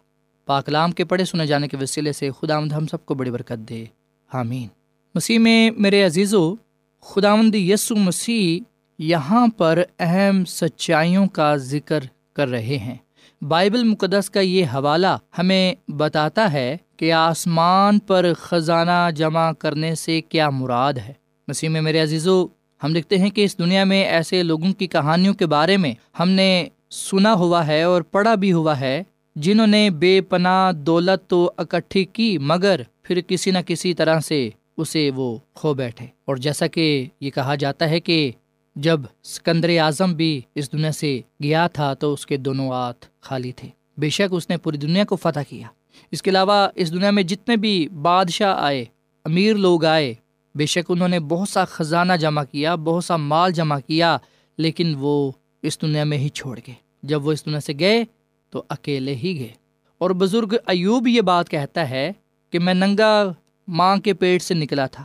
پاکلام 0.45 0.91
کے 0.91 1.05
پڑھے 1.05 1.25
سنے 1.25 1.47
جانے 1.47 1.67
کے 1.67 1.77
وسیلے 1.77 2.13
سے 2.13 2.29
خدا 2.41 2.59
مند 2.59 2.71
ہم 2.71 2.87
سب 2.87 3.05
کو 3.05 3.13
بڑی 3.13 3.31
برکت 3.31 3.69
دے۔ 3.69 3.85
حامین 4.33 4.67
مسیح 5.15 5.39
میں 5.39 5.71
میرے 5.77 6.03
عزیز 6.03 6.33
و 6.33 6.55
خدامد 7.01 7.55
یسو 7.55 7.95
مسیح 7.95 8.63
یہاں 8.99 9.47
پر 9.47 9.83
اہم 9.99 10.45
سچائیوں 10.45 11.27
کا 11.27 11.55
ذکر 11.55 11.99
کر 12.33 12.47
رہے 12.47 12.77
ہیں۔ 12.77 12.95
بائبل 13.41 13.83
مقدس 13.83 14.29
کا 14.29 14.39
یہ 14.39 14.65
حوالہ 14.65 15.17
ہمیں 15.37 15.75
بتاتا 15.87 16.53
ہے 16.53 16.77
کہ 16.97 17.13
آسمان 17.13 17.99
پر 17.99 18.33
خزانہ 18.37 19.09
جمع 19.15 19.51
کرنے 19.51 19.95
سے 19.95 20.21
کیا 20.21 20.49
مراد 20.49 20.93
ہے۔ 20.93 21.13
مسیح 21.47 21.69
میں 21.69 21.81
میرے 21.81 21.99
عزیز 21.99 22.27
و 22.27 22.47
ہم 22.83 22.93
دیکھتے 22.93 23.17
ہیں 23.17 23.29
کہ 23.29 23.43
اس 23.43 23.57
دنیا 23.57 23.83
میں 23.83 24.05
ایسے 24.05 24.43
لوگوں 24.43 24.73
کی 24.73 24.87
کہانیوں 24.87 25.33
کے 25.33 25.45
بارے 25.45 25.77
میں 25.77 25.93
ہم 26.19 26.29
نے 26.29 26.67
سنا 26.89 27.33
ہوا 27.33 27.67
ہے 27.67 27.83
اور 27.83 28.01
پڑھا 28.01 28.35
بھی 28.35 28.53
ہوا 28.53 28.79
ہے، 28.79 29.03
جنہوں 29.35 29.67
نے 29.67 29.89
بے 29.89 30.21
پناہ 30.21 30.71
دولت 30.71 31.29
تو 31.29 31.51
اکٹھی 31.57 32.05
کی، 32.05 32.37
مگر 32.37 32.81
پھر 33.03 33.21
کسی 33.21 33.51
نہ 33.51 33.57
کسی 33.67 33.93
طرح 33.93 34.19
سے 34.19 34.49
اسے 34.77 35.11
وہ 35.15 35.37
کھو 35.53 35.73
بیٹھے۔ 35.73 36.05
اور 36.25 36.35
جیسا 36.35 36.67
کہ 36.67 37.05
یہ 37.21 37.29
کہا 37.29 37.55
جاتا 37.55 37.89
ہے 37.89 37.99
کہ 37.99 38.31
جب 38.75 38.99
سکندر 39.23 39.69
اعظم 39.69 40.13
بھی 40.13 40.41
اس 40.55 40.71
دنیا 40.71 40.91
سے 40.91 41.21
گیا 41.43 41.67
تھا 41.67 41.93
تو 41.93 42.13
اس 42.13 42.25
کے 42.25 42.37
دونوں 42.37 42.69
ہاتھ 42.69 43.05
خالی 43.21 43.51
تھے۔ 43.51 43.67
بے 43.97 44.09
شک 44.09 44.33
اس 44.33 44.49
نے 44.49 44.57
پوری 44.57 44.77
دنیا 44.77 45.03
کو 45.03 45.15
فتح 45.15 45.39
کیا۔ 45.49 45.67
اس 46.11 46.21
کے 46.21 46.29
علاوہ 46.29 46.67
اس 46.75 46.93
دنیا 46.93 47.11
میں 47.11 47.23
جتنے 47.23 47.55
بھی 47.55 47.87
بادشاہ 48.01 48.55
آئے، 48.59 48.85
امیر 49.25 49.55
لوگ 49.55 49.85
آئے 49.85 50.13
بے 50.55 50.65
شک 50.65 50.91
انہوں 50.91 51.07
نے 51.07 51.19
بہت 51.19 51.49
سا 51.49 51.65
خزانہ 51.65 52.13
جمع 52.13 52.43
کیا، 52.43 52.75
بہت 52.75 53.05
سا 53.05 53.17
مال 53.17 53.51
جمع 53.51 53.79
کیا، 53.87 54.17
لیکن 54.57 54.95
وہ 54.99 55.31
اس 55.61 55.81
دنیا 55.81 56.03
میں 56.03 56.17
ہی 56.17 56.29
چھوڑ 56.29 56.59
گئے۔ 56.67 56.75
جب 57.03 57.27
وہ 57.27 57.31
اس 57.31 57.45
دنیا 57.45 57.59
سے 57.59 57.73
گئے 57.79 58.03
تو 58.49 58.63
اکیلے 58.69 59.15
ہی 59.15 59.39
گئے۔ 59.39 59.51
اور 59.97 60.09
بزرگ 60.09 60.53
ایوب 60.67 61.07
یہ 61.07 61.21
بات 61.21 61.49
کہتا 61.49 61.89
ہے 61.89 62.11
کہ 62.49 62.59
میں 62.59 62.73
ننگا 62.73 63.33
ماں 63.67 63.97
کے 63.97 64.13
پیٹ 64.13 64.41
سے 64.41 64.53
نکلا 64.53 64.85
تھا 64.85 65.03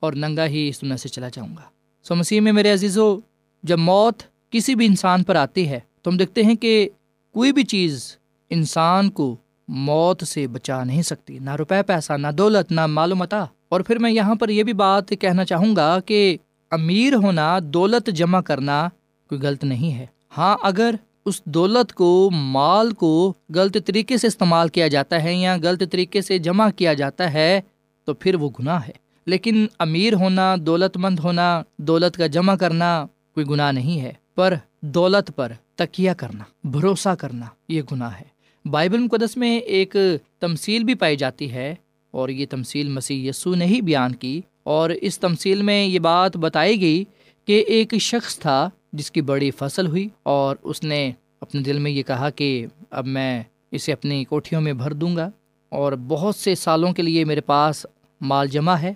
اور 0.00 0.12
ننگا 0.12 0.46
ہی 0.46 0.68
اس 0.68 0.82
دنیا 0.82 0.96
سے 0.96 1.08
چلا 1.08 1.28
جاؤں 1.28 1.56
گا۔ 1.56 1.62
سو 2.02 2.14
مسیح 2.14 2.40
میں 2.40 2.52
میرے 2.52 2.72
عزیز 2.72 2.98
و 2.98 3.16
جب 3.62 3.78
موت 3.78 4.22
کسی 4.50 4.74
بھی 4.74 4.86
انسان 4.86 5.22
پر 5.22 5.36
آتی 5.36 5.68
ہے، 5.68 5.80
تو 6.02 6.10
ہم 6.10 6.16
دیکھتے 6.16 6.42
ہیں 6.42 6.54
کہ 6.54 6.88
کوئی 7.32 7.52
بھی 7.52 7.64
چیز 7.64 8.16
انسان 8.50 9.10
کو 9.10 9.36
موت 9.68 10.24
سے 10.26 10.46
بچا 10.46 10.84
نہیں 10.84 11.02
سکتی۔ 11.02 11.38
نہ 11.38 11.56
روپے 11.56 11.82
پیسہ، 11.82 12.12
نہ 12.12 12.26
دولت، 12.38 12.72
نہ 12.72 12.86
معلومات۔ 12.86 13.34
اور 13.72 13.80
پھر 13.80 13.98
میں 13.98 14.10
یہاں 14.10 14.34
پر 14.34 14.48
یہ 14.48 14.62
بھی 14.62 14.72
بات 14.72 15.08
کہنا 15.08 15.44
چاہوں 15.44 15.76
گا 15.76 16.00
کہ 16.00 16.36
امیر 16.70 17.14
ہونا، 17.14 17.58
دولت 17.64 18.10
جمع 18.10 18.40
کرنا 18.40 18.88
کوئی 19.28 19.40
غلط 19.40 19.64
نہیں 19.64 19.98
ہے۔ 19.98 20.06
ہاں 20.38 20.56
اگر 20.62 20.94
اس 21.24 21.44
دولت 21.44 21.92
کو، 21.92 22.30
مال 22.32 22.92
کو 22.92 23.34
غلط 23.54 23.76
طریقے 23.86 24.16
سے 24.16 24.26
استعمال 24.26 24.68
کیا 24.68 24.88
جاتا 24.88 25.22
ہے 25.22 25.34
یا 25.34 25.56
غلط 25.62 25.82
طریقے 25.92 26.20
سے 26.20 26.38
جمع 26.38 26.70
کیا 26.70 26.94
جاتا 26.94 27.32
ہے، 27.32 27.60
تو 28.04 28.14
پھر 28.14 28.34
وہ 28.34 28.50
گناہ 28.60 28.80
ہے۔ 28.86 28.92
لیکن 29.26 29.66
امیر 29.78 30.12
ہونا 30.12 30.56
دولت 30.60 30.96
مند 30.96 31.18
ہونا، 31.18 31.62
دولت 31.78 32.16
کا 32.16 32.26
جمع 32.26 32.54
کرنا 32.54 33.06
کوئی 33.34 33.46
گناہ 33.46 33.72
نہیں 33.72 34.00
ہے۔ 34.00 34.12
پر 34.34 34.54
دولت 34.80 35.36
پر 35.36 35.52
تکیہ 35.74 36.10
کرنا، 36.16 36.44
بھروسہ 36.64 37.14
کرنا، 37.14 37.46
یہ 37.68 37.82
گناہ 37.92 38.12
ہے۔ 38.20 38.32
بائبل 38.68 38.98
مقدس 38.98 39.36
میں 39.36 39.58
ایک 39.58 39.96
تمصیل 40.40 40.84
بھی 40.84 40.94
پائی 40.94 41.16
جاتی 41.16 41.52
ہے۔ 41.52 41.74
اور 42.12 42.28
یہ 42.28 42.46
تمصیل 42.50 42.88
مسیح 42.88 43.28
یسو 43.28 43.54
نے 43.54 43.64
ہی 43.64 43.80
بیان 43.80 44.14
کی 44.14 44.40
اور 44.62 44.90
اس 44.90 45.18
تمصیل 45.18 45.62
میں 45.62 45.84
یہ 45.84 45.98
بات 45.98 46.36
بتائی 46.36 46.80
گئی 46.80 47.04
کہ 47.48 47.64
ایک 47.68 47.94
شخص 48.00 48.38
تھا 48.38 48.68
جس 48.92 49.10
کی 49.10 49.20
بڑی 49.20 49.50
فصل 49.50 49.86
ہوئی 49.86 50.08
اور 50.22 50.56
اس 50.62 50.82
نے 50.82 51.12
اپنے 51.40 51.60
دل 51.60 51.78
میں 51.78 51.90
یہ 51.90 52.02
کہا 52.02 52.30
کہ 52.30 52.66
اب 52.90 53.06
میں 53.06 53.42
اسے 53.70 53.92
اپنی 53.92 54.24
کوٹھیوں 54.24 54.60
میں 54.60 54.72
بھر 54.72 54.92
دوں 54.92 55.16
گا 55.16 55.30
اور 55.68 55.92
بہت 55.92 56.36
سے 56.36 56.54
سالوں 56.54 56.92
کے 56.92 57.02
لیے 57.02 57.24
میرے 57.24 57.40
پاس 57.40 57.86
مال 58.20 58.48
جمع 58.48 58.74
ہے، 58.74 58.92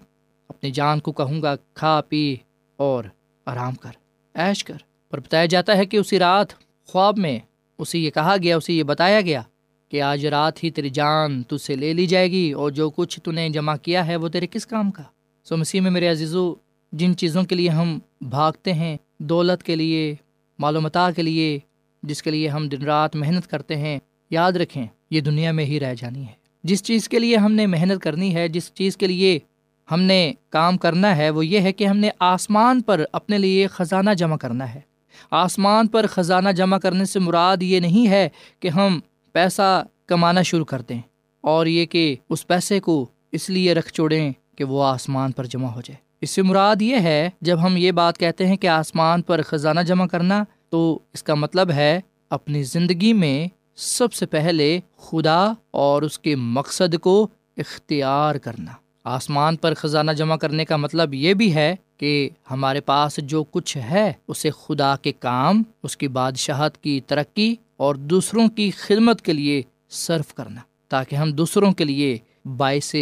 اپنی 0.48 0.70
جان 0.70 1.00
کو 1.00 1.12
کہوں 1.12 1.42
گا، 1.42 1.54
کھا، 1.74 2.00
پی 2.08 2.36
اور 2.78 3.04
آرام 3.46 3.74
کر 3.74 3.90
ایش 4.34 4.64
کر۔ 4.64 4.76
پر 5.10 5.20
بتایا 5.20 5.46
جاتا 5.46 5.76
ہے 5.76 5.84
کہ 5.86 5.96
اسی 5.96 6.18
رات 6.18 6.46
خواب 6.86 7.18
میں 7.18 7.38
اسے 7.78 7.98
یہ 7.98 8.10
کہا 8.10 8.36
گیا، 8.42 8.56
اسے 8.56 8.72
یہ 8.72 8.82
بتایا 8.82 9.20
گیا 9.20 9.42
کہ 9.88 10.02
آج 10.02 10.26
رات 10.26 10.64
ہی 10.64 10.70
تیری 10.70 10.90
جان 10.90 11.42
تجھ 11.42 11.62
سے 11.62 11.76
لے 11.76 11.92
لی 11.92 12.06
جائے 12.06 12.30
گی 12.30 12.52
اور 12.52 12.70
جو 12.70 12.90
کچھ 12.90 13.20
تو 13.20 13.30
نے 13.30 13.48
جمع 13.48 13.76
کیا 13.76 14.06
ہے 14.06 14.16
وہ 14.16 14.28
تیرے 14.28 14.46
کس 14.46 14.66
کام 14.66 14.90
کا؟ 14.90 15.02
سو 15.44 15.56
مسیح 15.56 15.80
میں 15.80 15.90
میرے 15.90 16.08
عزیزو، 16.08 16.54
جن 16.92 17.16
چیزوں 17.16 17.42
کے 17.42 17.54
لیے 17.54 17.68
ہم 17.68 17.98
بھاگتے 18.20 18.72
ہیں، 18.72 18.96
دولت 19.18 19.62
کے 19.62 19.76
لیے، 19.76 20.14
معلومات 20.58 21.16
کے 21.16 21.22
لیے، 21.22 21.58
جس 22.02 22.22
کے 22.22 22.30
لیے 22.30 22.48
ہم 22.48 22.68
دن 22.68 22.82
رات 22.82 23.16
محنت 23.16 23.46
کرتے 23.46 23.76
ہیں، 23.76 23.98
یاد 24.30 24.52
رکھیں 24.52 24.86
یہ 25.10 25.20
دنیا 25.20 25.52
میں 25.52 25.64
ہی 25.64 25.80
رہ 25.80 25.94
جانی 25.94 26.22
ہے۔ 26.22 26.46
جس 26.64 26.82
چیز 26.82 27.08
کے 27.08 27.18
لیے 27.18 27.36
ہم 27.36 27.52
نے 27.52 27.66
محنت 27.66 28.02
کرنی 28.02 28.34
ہے، 28.34 28.48
جس 28.48 28.72
چیز 28.74 28.96
کے 28.96 29.06
لیے 29.06 29.38
ہم 29.90 30.00
نے 30.00 30.32
کام 30.50 30.76
کرنا 30.76 31.16
ہے، 31.16 31.30
وہ 31.30 31.46
یہ 31.46 31.60
ہے 31.60 31.72
کہ 31.72 31.84
ہم 31.84 31.96
نے 31.96 32.10
آسمان 32.18 32.82
پر 32.82 33.04
اپنے 33.12 33.38
لیے 33.38 33.66
خزانہ 33.66 34.10
جمع 34.10 34.36
کرنا 34.36 34.74
ہے۔ 34.74 34.80
آسمان 35.30 35.86
پر 35.86 36.06
خزانہ 36.06 36.48
جمع 36.48 36.78
کرنے 36.78 37.04
سے 37.04 37.18
مراد 37.18 37.56
یہ 37.62 37.80
نہیں 37.80 38.08
ہے 38.08 38.28
کہ 38.60 38.68
ہم 38.68 39.00
پیسہ 39.36 39.84
کمانا 40.06 40.42
شروع 40.42 40.64
کر 40.64 40.82
دیں 40.88 41.00
اور 41.40 41.66
یہ 41.66 41.86
کہ 41.86 42.16
اس 42.30 42.46
پیسے 42.46 42.80
کو 42.80 43.06
اس 43.32 43.50
لیے 43.50 43.74
رکھ 43.74 43.92
چھوڑیں 43.92 44.32
کہ 44.56 44.64
وہ 44.64 44.84
آسمان 44.84 45.32
پر 45.32 45.44
جمع 45.44 45.68
ہو 45.68 45.80
جائے۔ 45.80 45.96
اس 46.20 46.30
سے 46.30 46.42
مراد 46.42 46.82
یہ 46.82 46.96
ہے، 46.96 47.30
جب 47.40 47.66
ہم 47.66 47.76
یہ 47.76 47.92
بات 47.92 48.18
کہتے 48.18 48.46
ہیں 48.46 48.56
کہ 48.56 48.66
آسمان 48.66 49.22
پر 49.22 49.42
خزانہ 49.42 49.80
جمع 49.80 50.06
کرنا، 50.06 50.44
تو 50.68 50.98
اس 51.14 51.22
کا 51.22 51.34
مطلب 51.34 51.70
ہے 51.70 52.00
اپنی 52.30 52.62
زندگی 52.62 53.12
میں 53.12 53.48
سب 53.76 54.12
سے 54.12 54.26
پہلے 54.26 54.80
خدا 54.96 55.52
اور 55.70 56.02
اس 56.02 56.18
کے 56.18 56.36
مقصد 56.36 56.98
کو 56.98 57.28
اختیار 57.56 58.34
کرنا۔ 58.34 58.72
آسمان 59.04 59.56
پر 59.56 59.74
خزانہ 59.74 60.10
جمع 60.10 60.36
کرنے 60.36 60.64
کا 60.64 60.76
مطلب 60.76 61.14
یہ 61.14 61.34
بھی 61.34 61.54
ہے 61.54 61.76
کہ 61.96 62.30
ہمارے 62.50 62.80
پاس 62.80 63.20
جو 63.22 63.44
کچھ 63.44 63.76
ہے، 63.76 64.12
اسے 64.28 64.50
خدا 64.50 64.96
کے 64.96 65.12
کام، 65.12 65.62
اس 65.82 65.96
کی 65.96 66.08
بادشاہت 66.08 66.78
کی 66.78 67.00
ترقی 67.06 67.54
اور 67.76 67.94
دوسروں 67.94 68.48
کی 68.48 68.70
خدمت 68.70 69.22
کے 69.22 69.32
لیے 69.32 69.62
صرف 69.88 70.34
کرنا، 70.34 70.60
تاکہ 70.88 71.16
ہم 71.16 71.32
دوسروں 71.32 71.72
کے 71.72 71.84
لیے 71.84 72.18
باعث 72.56 72.94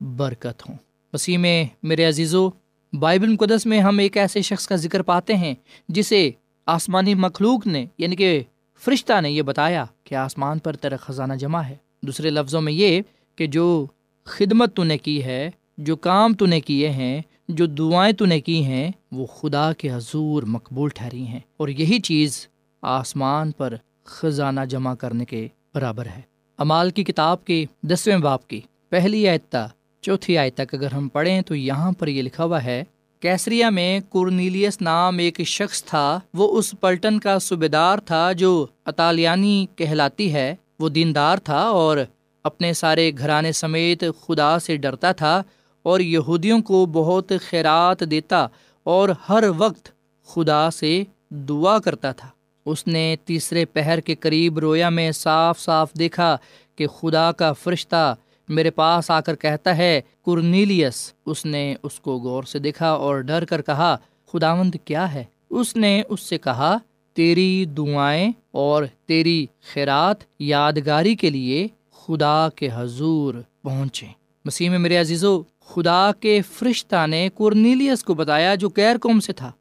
برکت 0.00 0.68
ہوں۔ 0.68 0.76
مسیح 1.12 1.38
میں، 1.38 1.64
میرے 1.82 2.04
عزیزو، 2.04 2.48
بائبل 2.92 3.28
مقدس 3.28 3.66
میں 3.66 3.80
ہم 3.80 3.98
ایک 3.98 4.16
ایسے 4.16 4.42
شخص 4.42 4.68
کا 4.68 4.76
ذکر 4.76 5.02
پاتے 5.02 5.36
ہیں 5.36 5.54
جسے 5.88 6.30
آسمانی 6.66 7.14
مخلوق 7.14 7.66
نے 7.66 7.86
یعنی 7.98 8.16
کہ 8.16 8.42
فرشتہ 8.84 9.20
نے 9.20 9.30
یہ 9.30 9.42
بتایا 9.42 9.84
کہ 10.04 10.14
آسمان 10.14 10.58
پر 10.58 10.76
تیرا 10.76 10.96
خزانہ 10.96 11.32
جمع 11.32 11.60
ہے۔ 11.60 11.76
دوسرے 12.02 12.30
لفظوں 12.30 12.60
میں 12.60 12.72
یہ 12.72 13.00
کہ 13.36 13.46
جو 13.46 13.86
خدمت 14.24 14.76
تو 14.76 14.84
نے 14.84 14.98
کی 14.98 15.24
ہے، 15.24 15.50
جو 15.78 15.96
کام 15.96 16.34
تو 16.34 16.46
نے 16.46 16.60
کیے 16.60 16.90
ہیں، 16.90 17.22
جو 17.48 17.66
دعائیں 17.66 18.12
تو 18.12 18.26
نے 18.26 18.40
کی 18.40 18.64
ہیں، 18.64 18.90
وہ 19.12 19.26
خدا 19.26 19.72
کے 19.72 19.92
حضور 19.92 20.42
مقبول 20.42 20.90
ٹھہری 20.94 21.26
ہیں۔ 21.26 21.40
اور 21.56 21.68
یہی 21.68 22.00
چیز 22.00 22.48
آسمان 22.82 23.50
پر 23.50 23.76
خزانہ 24.10 24.60
جمع 24.68 24.94
کرنے 24.94 25.24
کے 25.24 25.48
برابر 25.74 26.06
ہے۔ 26.06 26.20
امال 26.58 26.90
کی 26.90 27.04
کتاب 27.04 27.44
کے 27.44 27.64
دسویں 27.82 28.16
باپ 28.16 28.48
کی 28.48 28.60
پہلی 28.88 29.28
آیتہ 29.28 29.68
چوتھی 30.00 30.38
آیت 30.38 30.54
تک 30.54 30.74
اگر 30.74 30.92
ہم 30.92 31.08
پڑھیں 31.08 31.42
تو 31.42 31.54
یہاں 31.54 31.92
پر 31.92 32.08
یہ 32.08 32.22
لکھا 32.22 32.44
ہوا 32.44 32.64
ہے، 32.64 32.84
کیسریا 33.20 33.70
میں 33.70 34.00
کورنیلیس 34.08 34.80
نام 34.80 35.18
ایک 35.18 35.40
شخص 35.40 35.84
تھا، 35.84 36.20
وہ 36.34 36.58
اس 36.58 36.74
پلٹن 36.80 37.18
کا 37.18 37.38
صوبے 37.38 37.68
دار 37.68 37.98
تھا 37.98 38.32
جو 38.32 38.66
اطالیانی 38.86 39.66
کہلاتی 39.76 40.32
ہے۔ 40.32 40.54
وہ 40.78 40.88
دیندار 40.88 41.38
تھا 41.38 41.60
اور 41.60 41.98
اپنے 42.44 42.72
سارے 42.72 43.10
گھرانے 43.18 43.52
سمیت 43.52 44.04
خدا 44.20 44.58
سے 44.58 44.76
ڈرتا 44.76 45.12
تھا 45.12 45.42
اور 45.82 46.00
یہودیوں 46.00 46.60
کو 46.62 46.86
بہت 46.86 47.32
خیرات 47.48 48.02
دیتا 48.10 48.46
اور 48.82 49.08
ہر 49.28 49.44
وقت 49.56 49.88
خدا 50.26 50.70
سے 50.70 51.02
دعا 51.30 51.78
کرتا 51.78 52.12
تھا۔ 52.12 52.28
اس 52.66 52.86
نے 52.86 53.16
تیسرے 53.24 53.64
پہر 53.64 54.00
کے 54.00 54.14
قریب 54.14 54.58
رویا 54.58 54.88
میں 54.88 55.12
صاف 55.12 55.58
صاف 55.58 55.92
دیکھا 55.98 56.36
کہ 56.76 56.86
خدا 56.86 57.32
کا 57.32 57.52
فرشتہ 57.52 58.14
میرے 58.48 58.70
پاس 58.70 59.10
آ 59.10 59.20
کر 59.20 59.34
کہتا 59.34 59.76
ہے 59.76 60.00
کرنیلیس 60.26 61.12
اس 61.26 61.44
نے 61.44 61.74
اس 61.82 62.00
کو 62.00 62.16
غور 62.16 62.42
سے 62.42 62.58
دیکھا 62.58 62.90
اور 62.90 63.20
ڈر 63.20 63.44
کر 63.44 63.62
کہا، 63.62 63.96
خداوند 64.32 64.74
کیا 64.84 65.14
ہے؟ 65.14 65.24
اس 65.50 65.76
نے 65.76 66.02
اس 66.08 66.20
سے 66.20 66.38
کہا، 66.38 66.76
تیری 67.12 67.64
دعائیں 67.64 68.32
اور 68.50 68.84
تیری 69.06 69.46
خیرات 69.72 70.16
یادگاری 70.38 71.14
کے 71.14 71.30
لیے 71.30 71.66
خدا 71.92 72.48
کے 72.48 72.68
حضور 72.74 73.34
پہنچے 73.62 74.06
مسیح 74.44 74.70
میں 74.70 74.78
میرے 74.78 74.96
عزیزو، 74.96 75.42
خدا 75.66 76.10
کے 76.20 76.40
فرشتہ 76.42 77.06
نے 77.06 77.28
کورنیلیس 77.34 78.04
کو 78.04 78.14
بتایا 78.14 78.54
جو 78.54 78.68
غیر 78.76 78.96
قوم 79.02 79.20
سے 79.20 79.32
تھا۔ 79.32 79.52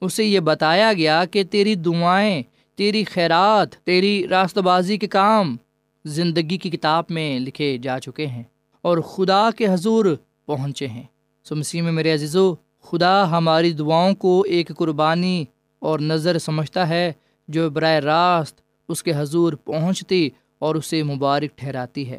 اسے 0.00 0.24
یہ 0.24 0.40
بتایا 0.40 0.92
گیا 0.92 1.24
کہ 1.24 1.44
تیری 1.44 1.74
دعائیں، 1.74 2.42
تیری 2.74 3.04
خیرات، 3.04 3.72
تیری 3.72 4.28
راست 4.28 4.58
بازی 4.58 4.96
کے 4.96 5.06
کام 5.06 5.56
زندگی 6.04 6.58
کی 6.58 6.70
کتاب 6.70 7.04
میں 7.10 7.40
لکھے 7.40 7.78
جا 7.78 8.00
چکے 8.00 8.26
ہیں 8.26 8.42
اور 8.82 8.98
خدا 8.98 9.50
کے 9.50 9.66
حضور 9.66 10.04
پہنچے 10.46 10.86
ہیں۔ 10.86 11.02
سو 11.44 11.56
مسیح 11.56 11.82
میں 11.82 11.92
میرے 11.92 12.14
عزیزو، 12.14 12.54
خدا 12.82 13.30
ہماری 13.30 13.72
دعاؤں 13.72 14.14
کو 14.14 14.44
ایک 14.48 14.68
قربانی 14.68 15.44
اور 15.78 15.98
نظر 15.98 16.38
سمجھتا 16.38 16.88
ہے 16.88 17.12
جو 17.48 17.70
براہ 17.70 17.98
راست 17.98 18.60
اس 18.88 19.02
کے 19.02 19.12
حضور 19.16 19.52
پہنچتی 19.52 20.30
اور 20.58 20.74
اسے 20.74 21.02
مبارک 21.02 21.58
ٹھہراتی 21.58 22.10
ہے۔ 22.10 22.18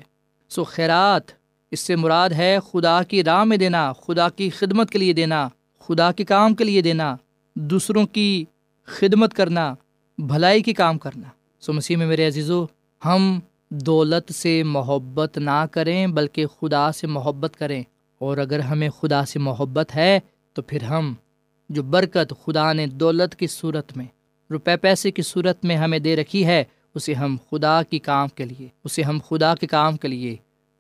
سو 0.50 0.64
خیرات، 0.64 1.22
اس 1.72 1.80
سے 1.80 1.96
مراد 1.96 2.30
ہے 2.30 2.58
خدا 2.74 3.04
کی 3.04 3.24
راہ 3.24 3.44
میں 3.44 3.58
دینا، 3.58 3.94
خدا 3.94 4.30
کی 4.30 4.50
خدمت 4.50 4.90
کے 4.90 5.00
لیے 5.00 5.14
دینا، 5.14 5.48
خدا 5.80 6.12
کے 6.12 6.24
کام 6.24 6.56
کے 6.56 6.64
لیے 6.64 6.82
دینا 6.82 7.16
دوسروں 7.60 8.08
کی 8.08 8.46
خدمت 8.86 9.34
کرنا، 9.34 9.76
بھلائی 10.18 10.64
کی 10.64 10.74
کام 10.74 10.98
کرنا۔ 10.98 11.28
سو 11.60 11.74
مسیح 11.74 11.98
میں 11.98 12.08
میرے 12.08 12.28
عزیزو، 12.28 12.66
ہم 13.06 13.40
دولت 13.70 14.34
سے 14.34 14.64
محبت 14.64 15.38
نہ 15.38 15.66
کریں، 15.72 16.08
بلکہ 16.08 16.46
خدا 16.46 16.92
سے 16.92 17.08
محبت 17.08 17.58
کریں۔ 17.58 17.84
اور 18.20 18.38
اگر 18.38 18.60
ہمیں 18.60 18.90
خدا 18.90 19.26
سے 19.26 19.40
محبت 19.40 19.96
ہے، 19.96 20.20
تو 20.54 20.62
پھر 20.62 20.84
ہم 20.84 21.14
جو 21.70 21.84
برکت 21.84 22.34
خدا 22.46 22.74
نے 22.74 22.88
دولت 22.88 23.36
کی 23.36 23.48
صورت 23.48 23.98
میں، 23.98 24.06
روپے 24.52 24.78
پیسے 24.78 25.12
کی 25.12 25.22
صورت 25.22 25.66
میں 25.66 25.76
ہمیں 25.76 26.00
دے 26.00 26.16
رکھی 26.16 26.46
ہے، 26.46 26.64
اسے 26.96 27.14
ہم 27.14 27.38
خدا 27.52 27.84
کی 27.84 28.00
کام 28.00 28.28
کے 28.28 28.46
لیے، 28.46 28.68
اسے 28.84 29.02
ہم 29.02 29.20
خدا 29.30 29.56
کے 29.56 29.68
کام 29.68 29.98
کے 29.98 30.08
لیے، 30.08 30.36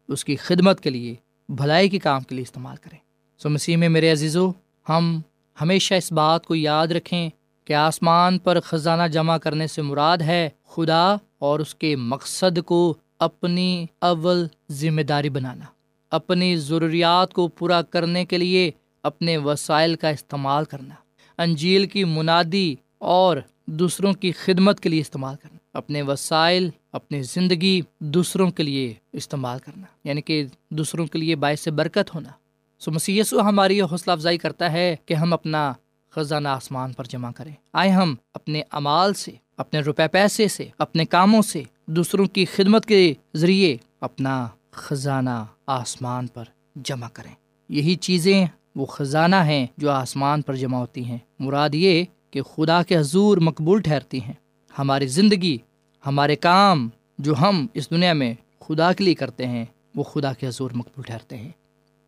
اس 0.07 0.25
کی 0.25 0.35
خدمت 0.35 0.81
کے 0.81 0.89
لیے، 0.89 1.15
بھلائی 1.49 1.89
کے 1.89 1.99
کام 1.99 2.21
کے 2.21 2.35
لیے 2.35 2.43
استعمال 2.43 2.75
کریں۔ 2.81 2.99
سو 3.37 3.49
مسیح 3.49 3.77
میں 3.77 3.89
میرے 3.89 4.11
عزیزو، 4.11 4.51
ہم 4.89 5.21
ہمیشہ 5.61 5.93
اس 5.93 6.11
بات 6.11 6.45
کو 6.45 6.55
یاد 6.55 6.87
رکھیں 6.87 7.29
کہ 7.65 7.73
آسمان 7.73 8.37
پر 8.37 8.59
خزانہ 8.59 9.07
جمع 9.07 9.37
کرنے 9.37 9.67
سے 9.67 9.81
مراد 9.81 10.17
ہے 10.17 10.49
خدا 10.67 11.15
اور 11.37 11.59
اس 11.59 11.75
کے 11.75 11.95
مقصد 11.95 12.59
کو 12.65 12.93
اپنی 13.19 13.85
اول 14.01 14.47
ذمہ 14.71 15.01
داری 15.01 15.29
بنانا، 15.29 15.65
اپنی 16.11 16.55
ضروریات 16.55 17.33
کو 17.33 17.47
پورا 17.47 17.81
کرنے 17.81 18.25
کے 18.25 18.37
لیے 18.37 18.71
اپنے 19.03 19.37
وسائل 19.37 19.95
کا 19.95 20.09
استعمال 20.09 20.65
کرنا، 20.65 20.95
انجیل 21.37 21.87
کی 21.87 22.03
منادی 22.03 22.75
اور 22.97 23.37
دوسروں 23.65 24.13
کی 24.13 24.31
خدمت 24.31 24.79
کے 24.79 24.89
لیے 24.89 25.01
استعمال 25.01 25.35
کرنا، 25.35 25.57
اپنے 25.73 26.01
وسائل، 26.01 26.69
اپنی 26.91 27.21
زندگی 27.21 27.81
دوسروں 27.99 28.49
کے 28.51 28.63
لیے 28.63 28.93
استعمال 29.13 29.59
کرنا 29.59 29.85
یعنی 30.03 30.21
کہ 30.21 30.45
دوسروں 30.69 31.05
کے 31.05 31.19
لیے 31.19 31.35
باعث 31.35 31.67
برکت 31.67 32.15
ہونا۔ 32.15 32.29
سو 32.79 32.91
مسیسو 32.91 33.41
ہماری 33.41 33.81
حوصلہ 33.81 34.11
افزائی 34.11 34.37
کرتا 34.37 34.71
ہے 34.71 34.95
کہ 35.05 35.13
ہم 35.13 35.33
اپنا 35.33 35.73
خزانہ 36.09 36.47
آسمان 36.47 36.93
پر 36.93 37.03
جمع 37.03 37.31
کریں۔ 37.31 37.51
آئے 37.73 37.89
ہم 37.89 38.15
اپنے 38.33 38.61
امال 38.71 39.13
سے، 39.13 39.31
اپنے 39.57 39.79
روپے 39.79 40.07
پیسے 40.07 40.47
سے، 40.47 40.67
اپنے 40.77 41.05
کاموں 41.05 41.41
سے، 41.41 41.63
دوسروں 41.85 42.25
کی 42.25 42.45
خدمت 42.45 42.85
کے 42.85 43.13
ذریعے 43.35 43.77
اپنا 44.01 44.47
خزانہ 44.71 45.45
آسمان 45.67 46.27
پر 46.27 46.43
جمع 46.75 47.07
کریں۔ 47.13 47.31
یہی 47.69 47.95
چیزیں 47.95 48.45
وہ 48.75 48.85
خزانہ 48.85 49.35
ہیں 49.35 49.67
جو 49.77 49.91
آسمان 49.91 50.41
پر 50.41 50.55
جمع 50.55 50.77
ہوتی 50.77 51.05
ہیں۔ 51.05 51.17
مراد 51.39 51.69
یہ 51.73 52.03
کہ 52.31 52.41
خدا 52.41 52.83
کے 52.83 52.97
حضور 52.97 53.37
مقبول 53.37 53.81
ٹھہرتی 53.81 54.21
ہیں۔ 54.21 54.33
ہماری 54.79 55.07
زندگی، 55.07 55.57
ہمارے 56.05 56.35
کام 56.35 56.89
جو 57.17 57.33
ہم 57.41 57.67
اس 57.73 57.89
دنیا 57.89 58.13
میں 58.13 58.33
خدا 58.59 58.93
کے 58.93 59.03
لیے 59.03 59.13
کرتے 59.13 59.47
ہیں، 59.47 59.65
وہ 59.95 60.03
خدا 60.03 60.33
کے 60.33 60.47
حضور 60.47 60.71
مقبول 60.73 61.03
ٹھہرتے 61.03 61.37
ہیں۔ 61.37 61.51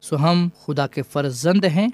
سو 0.02 0.16
ہم 0.16 0.50
خدا 0.66 0.88
کے 0.88 1.02
فرزند 1.02 1.66
ہیں، 1.66 1.88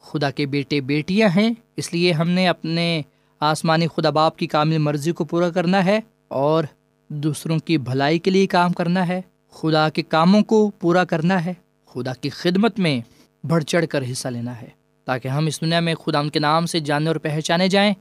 خدا 0.00 0.30
کے 0.30 0.46
بیٹے 0.46 0.80
بیٹیاں 0.80 1.28
ہیں، 1.36 1.50
اس 1.76 1.92
لیے 1.92 2.12
ہم 2.12 2.28
نے 2.28 2.48
اپنے 2.48 3.02
آسمانی 3.40 3.86
خدا 3.86 4.10
باپ 4.10 4.36
کی 4.36 4.46
کامل 4.46 4.78
مرضی 4.78 5.12
کو 5.12 5.24
پورا 5.24 5.50
کرنا 5.50 5.84
ہے 5.84 6.00
اور 6.28 6.64
دوسروں 7.08 7.58
کی 7.58 7.78
بھلائی 7.78 8.18
کے 8.18 8.30
لیے 8.30 8.46
کام 8.46 8.72
کرنا 8.72 9.08
ہے۔ 9.08 9.20
خدا 9.50 9.88
کے 9.88 10.02
کاموں 10.02 10.42
کو 10.42 10.70
پورا 10.70 11.04
کرنا 11.04 11.44
ہے، 11.44 11.52
خدا 11.86 12.14
کی 12.14 12.28
خدمت 12.28 12.78
میں 12.78 13.00
بڑھ 13.46 13.64
چڑھ 13.64 13.86
کر 13.86 14.04
حصہ 14.12 14.28
لینا 14.28 14.60
ہے۔ 14.60 14.68
تاکہ 15.04 15.28
ہم 15.28 15.46
اس 15.46 15.60
دنیا 15.60 15.80
میں 15.80 15.94
خدا 15.94 16.28
کے 16.28 16.38
نام 16.38 16.66
سے 16.66 16.80
جانے 16.80 17.08
اور 17.08 17.16
پہچانے 17.16 17.68
جائیں 17.68 17.94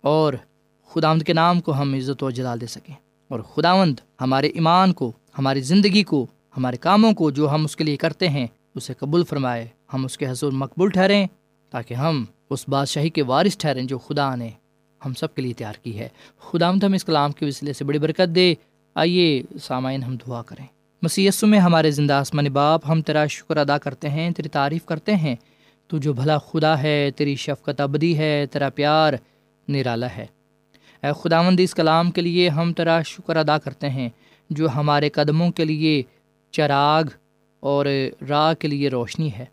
اور 0.00 0.34
خدا 0.88 1.18
کے 1.18 1.32
نام 1.32 1.60
کو 1.60 1.72
ہم 1.72 1.94
عزت 1.94 2.22
و 2.22 2.30
جلال 2.30 2.60
دے 2.60 2.66
سکیں۔ 2.66 2.94
اور 3.28 3.40
خداوند 3.40 3.94
ہمارے 4.20 4.46
ایمان 4.46 4.92
کو، 4.92 5.12
ہماری 5.38 5.60
زندگی 5.60 6.02
کو، 6.02 6.26
ہمارے 6.56 6.76
کاموں 6.76 7.12
کو 7.12 7.30
جو 7.30 7.50
ہم 7.50 7.64
اس 7.64 7.76
کے 7.76 7.84
لیے 7.84 7.96
کرتے 7.96 8.28
ہیں 8.28 8.46
اسے 8.78 8.94
قبول 8.94 9.24
فرمائے۔ 9.24 9.68
ہم 9.94 10.04
اس 10.04 10.18
کے 10.18 10.28
حضور 10.28 10.52
مقبول 10.52 10.90
ٹھہریں 10.90 11.26
تاکہ 11.70 11.94
ہم 11.94 12.24
اس 12.50 12.68
بادشاہی 12.68 13.10
کے 13.10 13.22
وارث 13.22 13.56
ٹھہریں 13.56 13.82
جو 13.82 13.98
خدا 13.98 14.34
نے 14.34 14.50
ہم 15.06 15.14
سب 15.14 15.34
کے 15.34 15.42
لیے 15.42 15.52
تیار 15.52 15.74
کی 15.82 15.98
ہے۔ 15.98 16.08
خدا 16.38 16.70
ہم 16.70 16.92
اس 16.94 17.04
کلام 17.04 17.32
کے 17.32 17.46
وسیلے 17.46 17.72
سے 17.72 17.84
بڑی 17.84 17.98
برکت 17.98 18.34
دے۔ 18.34 18.54
آئیے 18.94 19.42
سامعین، 19.62 20.02
ہم 20.02 20.16
دعا 20.16 20.42
کریں۔ 20.42 20.66
مسیسو 21.02 21.46
میں 21.46 21.58
ہمارے 21.58 21.90
زندہ 21.90 22.12
آسمان 22.12 22.44
باپ، 22.44 22.80
ہم 22.88 23.02
تیرا 23.02 23.26
شکر 23.26 23.56
ادا 23.56 23.78
کرتے 23.78 24.08
ہیں، 24.08 24.30
تیری 24.30 24.48
تعریف 24.48 24.84
کرتے 24.84 25.16
ہیں۔ 25.16 25.36
تو 25.86 25.98
جو 25.98 26.12
بھلا 26.12 26.38
خدا 26.38 26.82
ہے، 26.82 27.10
تیری 27.16 27.36
شفقت 27.36 27.80
ابدی 27.80 28.18
ہے، 28.18 28.46
تیرا 28.46 28.70
پیار 28.70 29.12
نرالا 29.68 30.06
ہے۔ 30.16 30.26
اے 31.02 31.08
خداوند، 31.20 31.60
اس 31.60 31.74
کلام 31.74 32.10
کے 32.10 32.20
لیے 32.20 32.48
ہم 32.48 32.72
تیرا 32.72 33.02
شکر 33.02 33.36
ادا 33.36 33.58
کرتے 33.58 33.90
ہیں، 33.90 34.08
جو 34.50 34.68
ہمارے 34.68 35.08
قدموں 35.08 35.50
کے 35.50 35.64
لیے 35.64 36.02
چراغ 36.50 37.02
اور 37.60 37.86
راہ 38.28 38.54
کے 38.54 38.68
لیے 38.68 38.88
روشنی 38.88 39.30
ہے۔ 39.32 39.44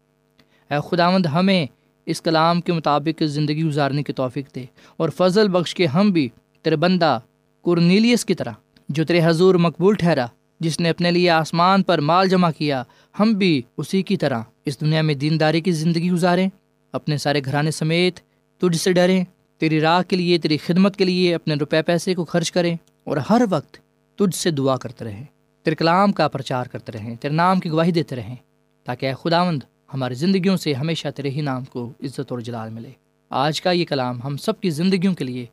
اے 0.71 0.75
خداوند، 0.91 1.25
ہمیں 1.25 1.65
اس 2.05 2.21
کلام 2.21 2.61
کے 2.61 2.73
مطابق 2.73 3.23
زندگی 3.23 3.63
گزارنے 3.63 4.03
کی 4.03 4.13
توفیق 4.13 4.55
دے 4.55 4.65
اور 4.97 5.09
فضل 5.09 5.47
بخش 5.47 5.75
کے 5.75 5.85
ہم 5.85 6.11
بھی 6.11 6.29
تیرے 6.61 6.75
بندہ 6.75 7.19
کرنیلیس 7.65 8.25
کی 8.25 8.35
طرح، 8.35 8.51
جو 8.89 9.05
تیرے 9.05 9.21
حضور 9.23 9.55
مقبول 9.55 9.95
ٹھہرا، 9.95 10.25
جس 10.59 10.79
نے 10.79 10.89
اپنے 10.89 11.11
لیے 11.11 11.29
آسمان 11.29 11.83
پر 11.83 11.99
مال 11.99 12.29
جمع 12.29 12.51
کیا، 12.57 12.83
ہم 13.19 13.33
بھی 13.33 13.61
اسی 13.77 14.01
کی 14.01 14.17
طرح 14.17 14.41
اس 14.65 14.81
دنیا 14.81 15.01
میں 15.01 15.13
دینداری 15.13 15.61
کی 15.61 15.71
زندگی 15.71 16.11
گزاریں۔ 16.11 16.49
اپنے 16.91 17.17
سارے 17.17 17.41
گھرانے 17.45 17.71
سمیت 17.71 18.19
تجھ 18.61 18.77
سے 18.77 18.93
ڈریں، 18.93 19.23
تیری 19.57 19.81
راہ 19.81 20.01
کے 20.07 20.15
لیے، 20.15 20.37
تیری 20.37 20.57
خدمت 20.57 20.95
کے 20.95 21.05
لیے 21.05 21.35
اپنے 21.35 21.55
روپے 21.55 21.81
پیسے 21.81 22.13
کو 22.15 22.25
خرچ 22.25 22.51
کریں 22.51 22.75
اور 23.03 23.17
ہر 23.17 23.41
وقت 23.49 23.77
تجھ 24.15 24.35
سے 24.35 24.51
دعا 24.51 24.77
کرتے 24.77 25.05
رہیں۔ 25.05 25.23
تیرے 25.65 25.75
کلام 25.75 26.11
کا 26.11 26.27
پرچار 26.27 26.65
کرتے 26.65 26.91
رہیں، 26.91 27.15
تیرے 27.15 27.33
نام 27.33 27.59
کی 27.59 27.69
گواہی 27.69 27.91
دیتے 27.91 28.15
رہیں، 28.15 28.35
تاکہ 28.83 29.05
اے 29.05 29.13
خداوند 29.23 29.63
ہماری 29.93 30.13
زندگیوں 30.13 30.57
سے 30.57 30.73
ہمیشہ 30.73 31.07
تیرے 31.15 31.29
ہی 31.29 31.41
نام 31.41 31.65
کو 31.65 31.93
عزت 32.03 32.19
اور 32.29 32.39
جلال 32.39 32.69
ملے۔ 32.69 32.89
آج 33.29 33.61
کا 33.61 33.71
یہ 33.71 33.85
کلام 33.85 34.21
ہم 34.23 34.37
سب 34.37 34.61
کی 34.61 34.69
زندگیوں 34.69 35.13
کے 35.13 35.23
لیے 35.23 35.45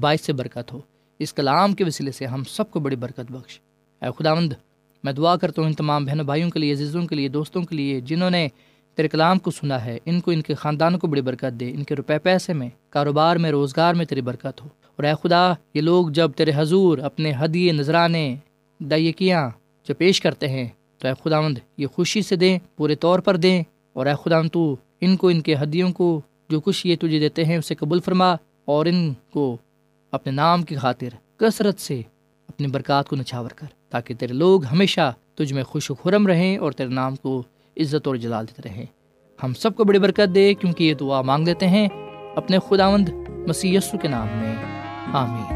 باعث 0.00 0.20
سے 0.20 0.32
برکت 0.32 0.72
ہو۔ 0.72 0.80
اس 1.18 1.34
کلام 1.34 1.72
کے 1.72 1.84
وسیلے 1.84 2.12
سے 2.12 2.26
ہم 2.26 2.44
سب 2.44 2.70
کو 2.70 2.80
بڑی 2.80 2.96
برکت 2.96 3.32
بخش۔ 3.32 3.60
اے 4.02 4.08
خداوند، 4.18 4.52
میں 5.04 5.12
دعا 5.12 5.36
کرتا 5.36 5.62
ہوں 5.62 5.68
ان 5.68 5.74
تمام 5.74 6.04
بہنوں 6.04 6.24
بھائیوں 6.24 6.50
کے 6.50 6.58
لیے، 6.58 6.72
عزیزوں 6.72 7.06
کے 7.06 7.14
لیے، 7.14 7.28
دوستوں 7.28 7.62
کے 7.62 7.76
لیے، 7.76 8.00
جنہوں 8.00 8.30
نے 8.30 8.48
تیرے 8.94 9.08
کلام 9.08 9.38
کو 9.38 9.50
سنا 9.50 9.84
ہے، 9.84 9.98
ان 10.04 10.20
کو، 10.20 10.30
ان 10.30 10.42
کے 10.42 10.54
خاندانوں 10.54 10.98
کو 10.98 11.06
بڑی 11.06 11.20
برکت 11.20 11.60
دے، 11.60 11.70
ان 11.70 11.84
کے 11.84 11.94
روپے 11.94 12.18
پیسے 12.18 12.52
میں، 12.52 12.68
کاروبار 12.90 13.36
میں، 13.36 13.50
روزگار 13.50 13.94
میں 13.94 14.04
تیری 14.04 14.20
برکت 14.20 14.62
ہو۔ 14.62 14.68
اور 14.96 15.04
اے 15.04 15.12
خدا، 15.22 15.52
یہ 15.74 15.80
لوگ 15.80 16.08
جب 16.08 16.30
تیرے 16.36 16.52
حضور 16.56 16.98
اپنے 16.98 17.32
حدیے 17.38 17.72
نذرانے 17.72 18.36
دائیکیاں 18.80 19.50
جو 19.88 19.94
پیش 19.94 20.20
کرتے 20.20 20.48
ہیں، 20.48 20.68
تو 20.98 21.08
اے 21.08 21.14
خداوند 21.24 21.58
یہ 21.78 21.86
خوشی 21.86 22.22
سے 22.22 22.36
دیں، 22.36 22.58
پورے 22.76 22.94
طور 22.94 23.18
پر 23.18 23.36
دیں۔ 23.36 23.62
اور 23.92 24.06
اے 24.06 24.12
خداوند 24.24 24.48
تو 24.50 24.76
ان 25.00 25.16
کو، 25.16 25.28
ان 25.28 25.40
کے 25.40 25.54
ہدیوں 25.54 25.92
کو 25.92 26.20
جو 26.48 26.60
کچھ 26.60 26.86
یہ 26.86 26.96
تجھے 26.96 27.18
دیتے 27.18 27.44
ہیں، 27.44 27.56
اسے 27.56 27.74
قبول 27.74 28.00
فرما 28.00 28.34
اور 28.64 28.86
ان 28.86 29.12
کو 29.30 29.56
اپنے 30.12 30.32
نام 30.32 30.62
کی 30.62 30.76
خاطر 30.76 31.08
کثرت 31.36 31.80
سے 31.80 32.00
اپنی 32.48 32.66
برکات 32.66 33.08
کو 33.08 33.16
نچھاور 33.16 33.50
کر، 33.50 33.66
تاکہ 33.90 34.14
تیرے 34.14 34.32
لوگ 34.32 34.64
ہمیشہ 34.64 35.14
تجھ 35.34 35.52
میں 35.52 35.62
خوش 35.62 35.90
و 35.90 35.94
خرم 35.94 36.26
رہیں 36.26 36.58
اور 36.58 36.72
تیرے 36.72 36.90
نام 36.90 37.16
کو 37.16 37.42
عزت 37.76 38.06
اور 38.06 38.16
جلال 38.16 38.46
دیتے 38.48 38.68
رہیں۔ 38.68 38.86
ہم 39.42 39.54
سب 39.54 39.76
کو 39.76 39.84
بڑی 39.84 39.98
برکت 39.98 40.34
دے، 40.34 40.54
کیونکہ 40.54 40.84
یہ 40.84 40.94
دعا 40.94 41.22
مانگ 41.22 41.44
دیتے 41.44 41.66
ہیں 41.66 41.88
اپنے 42.36 42.58
خداوند 42.68 43.08
مسیح 43.48 43.78
یسو 43.78 43.98
کے 43.98 44.08
نام 44.08 44.28
میں۔ 44.28 44.54
آمین۔ 45.12 45.55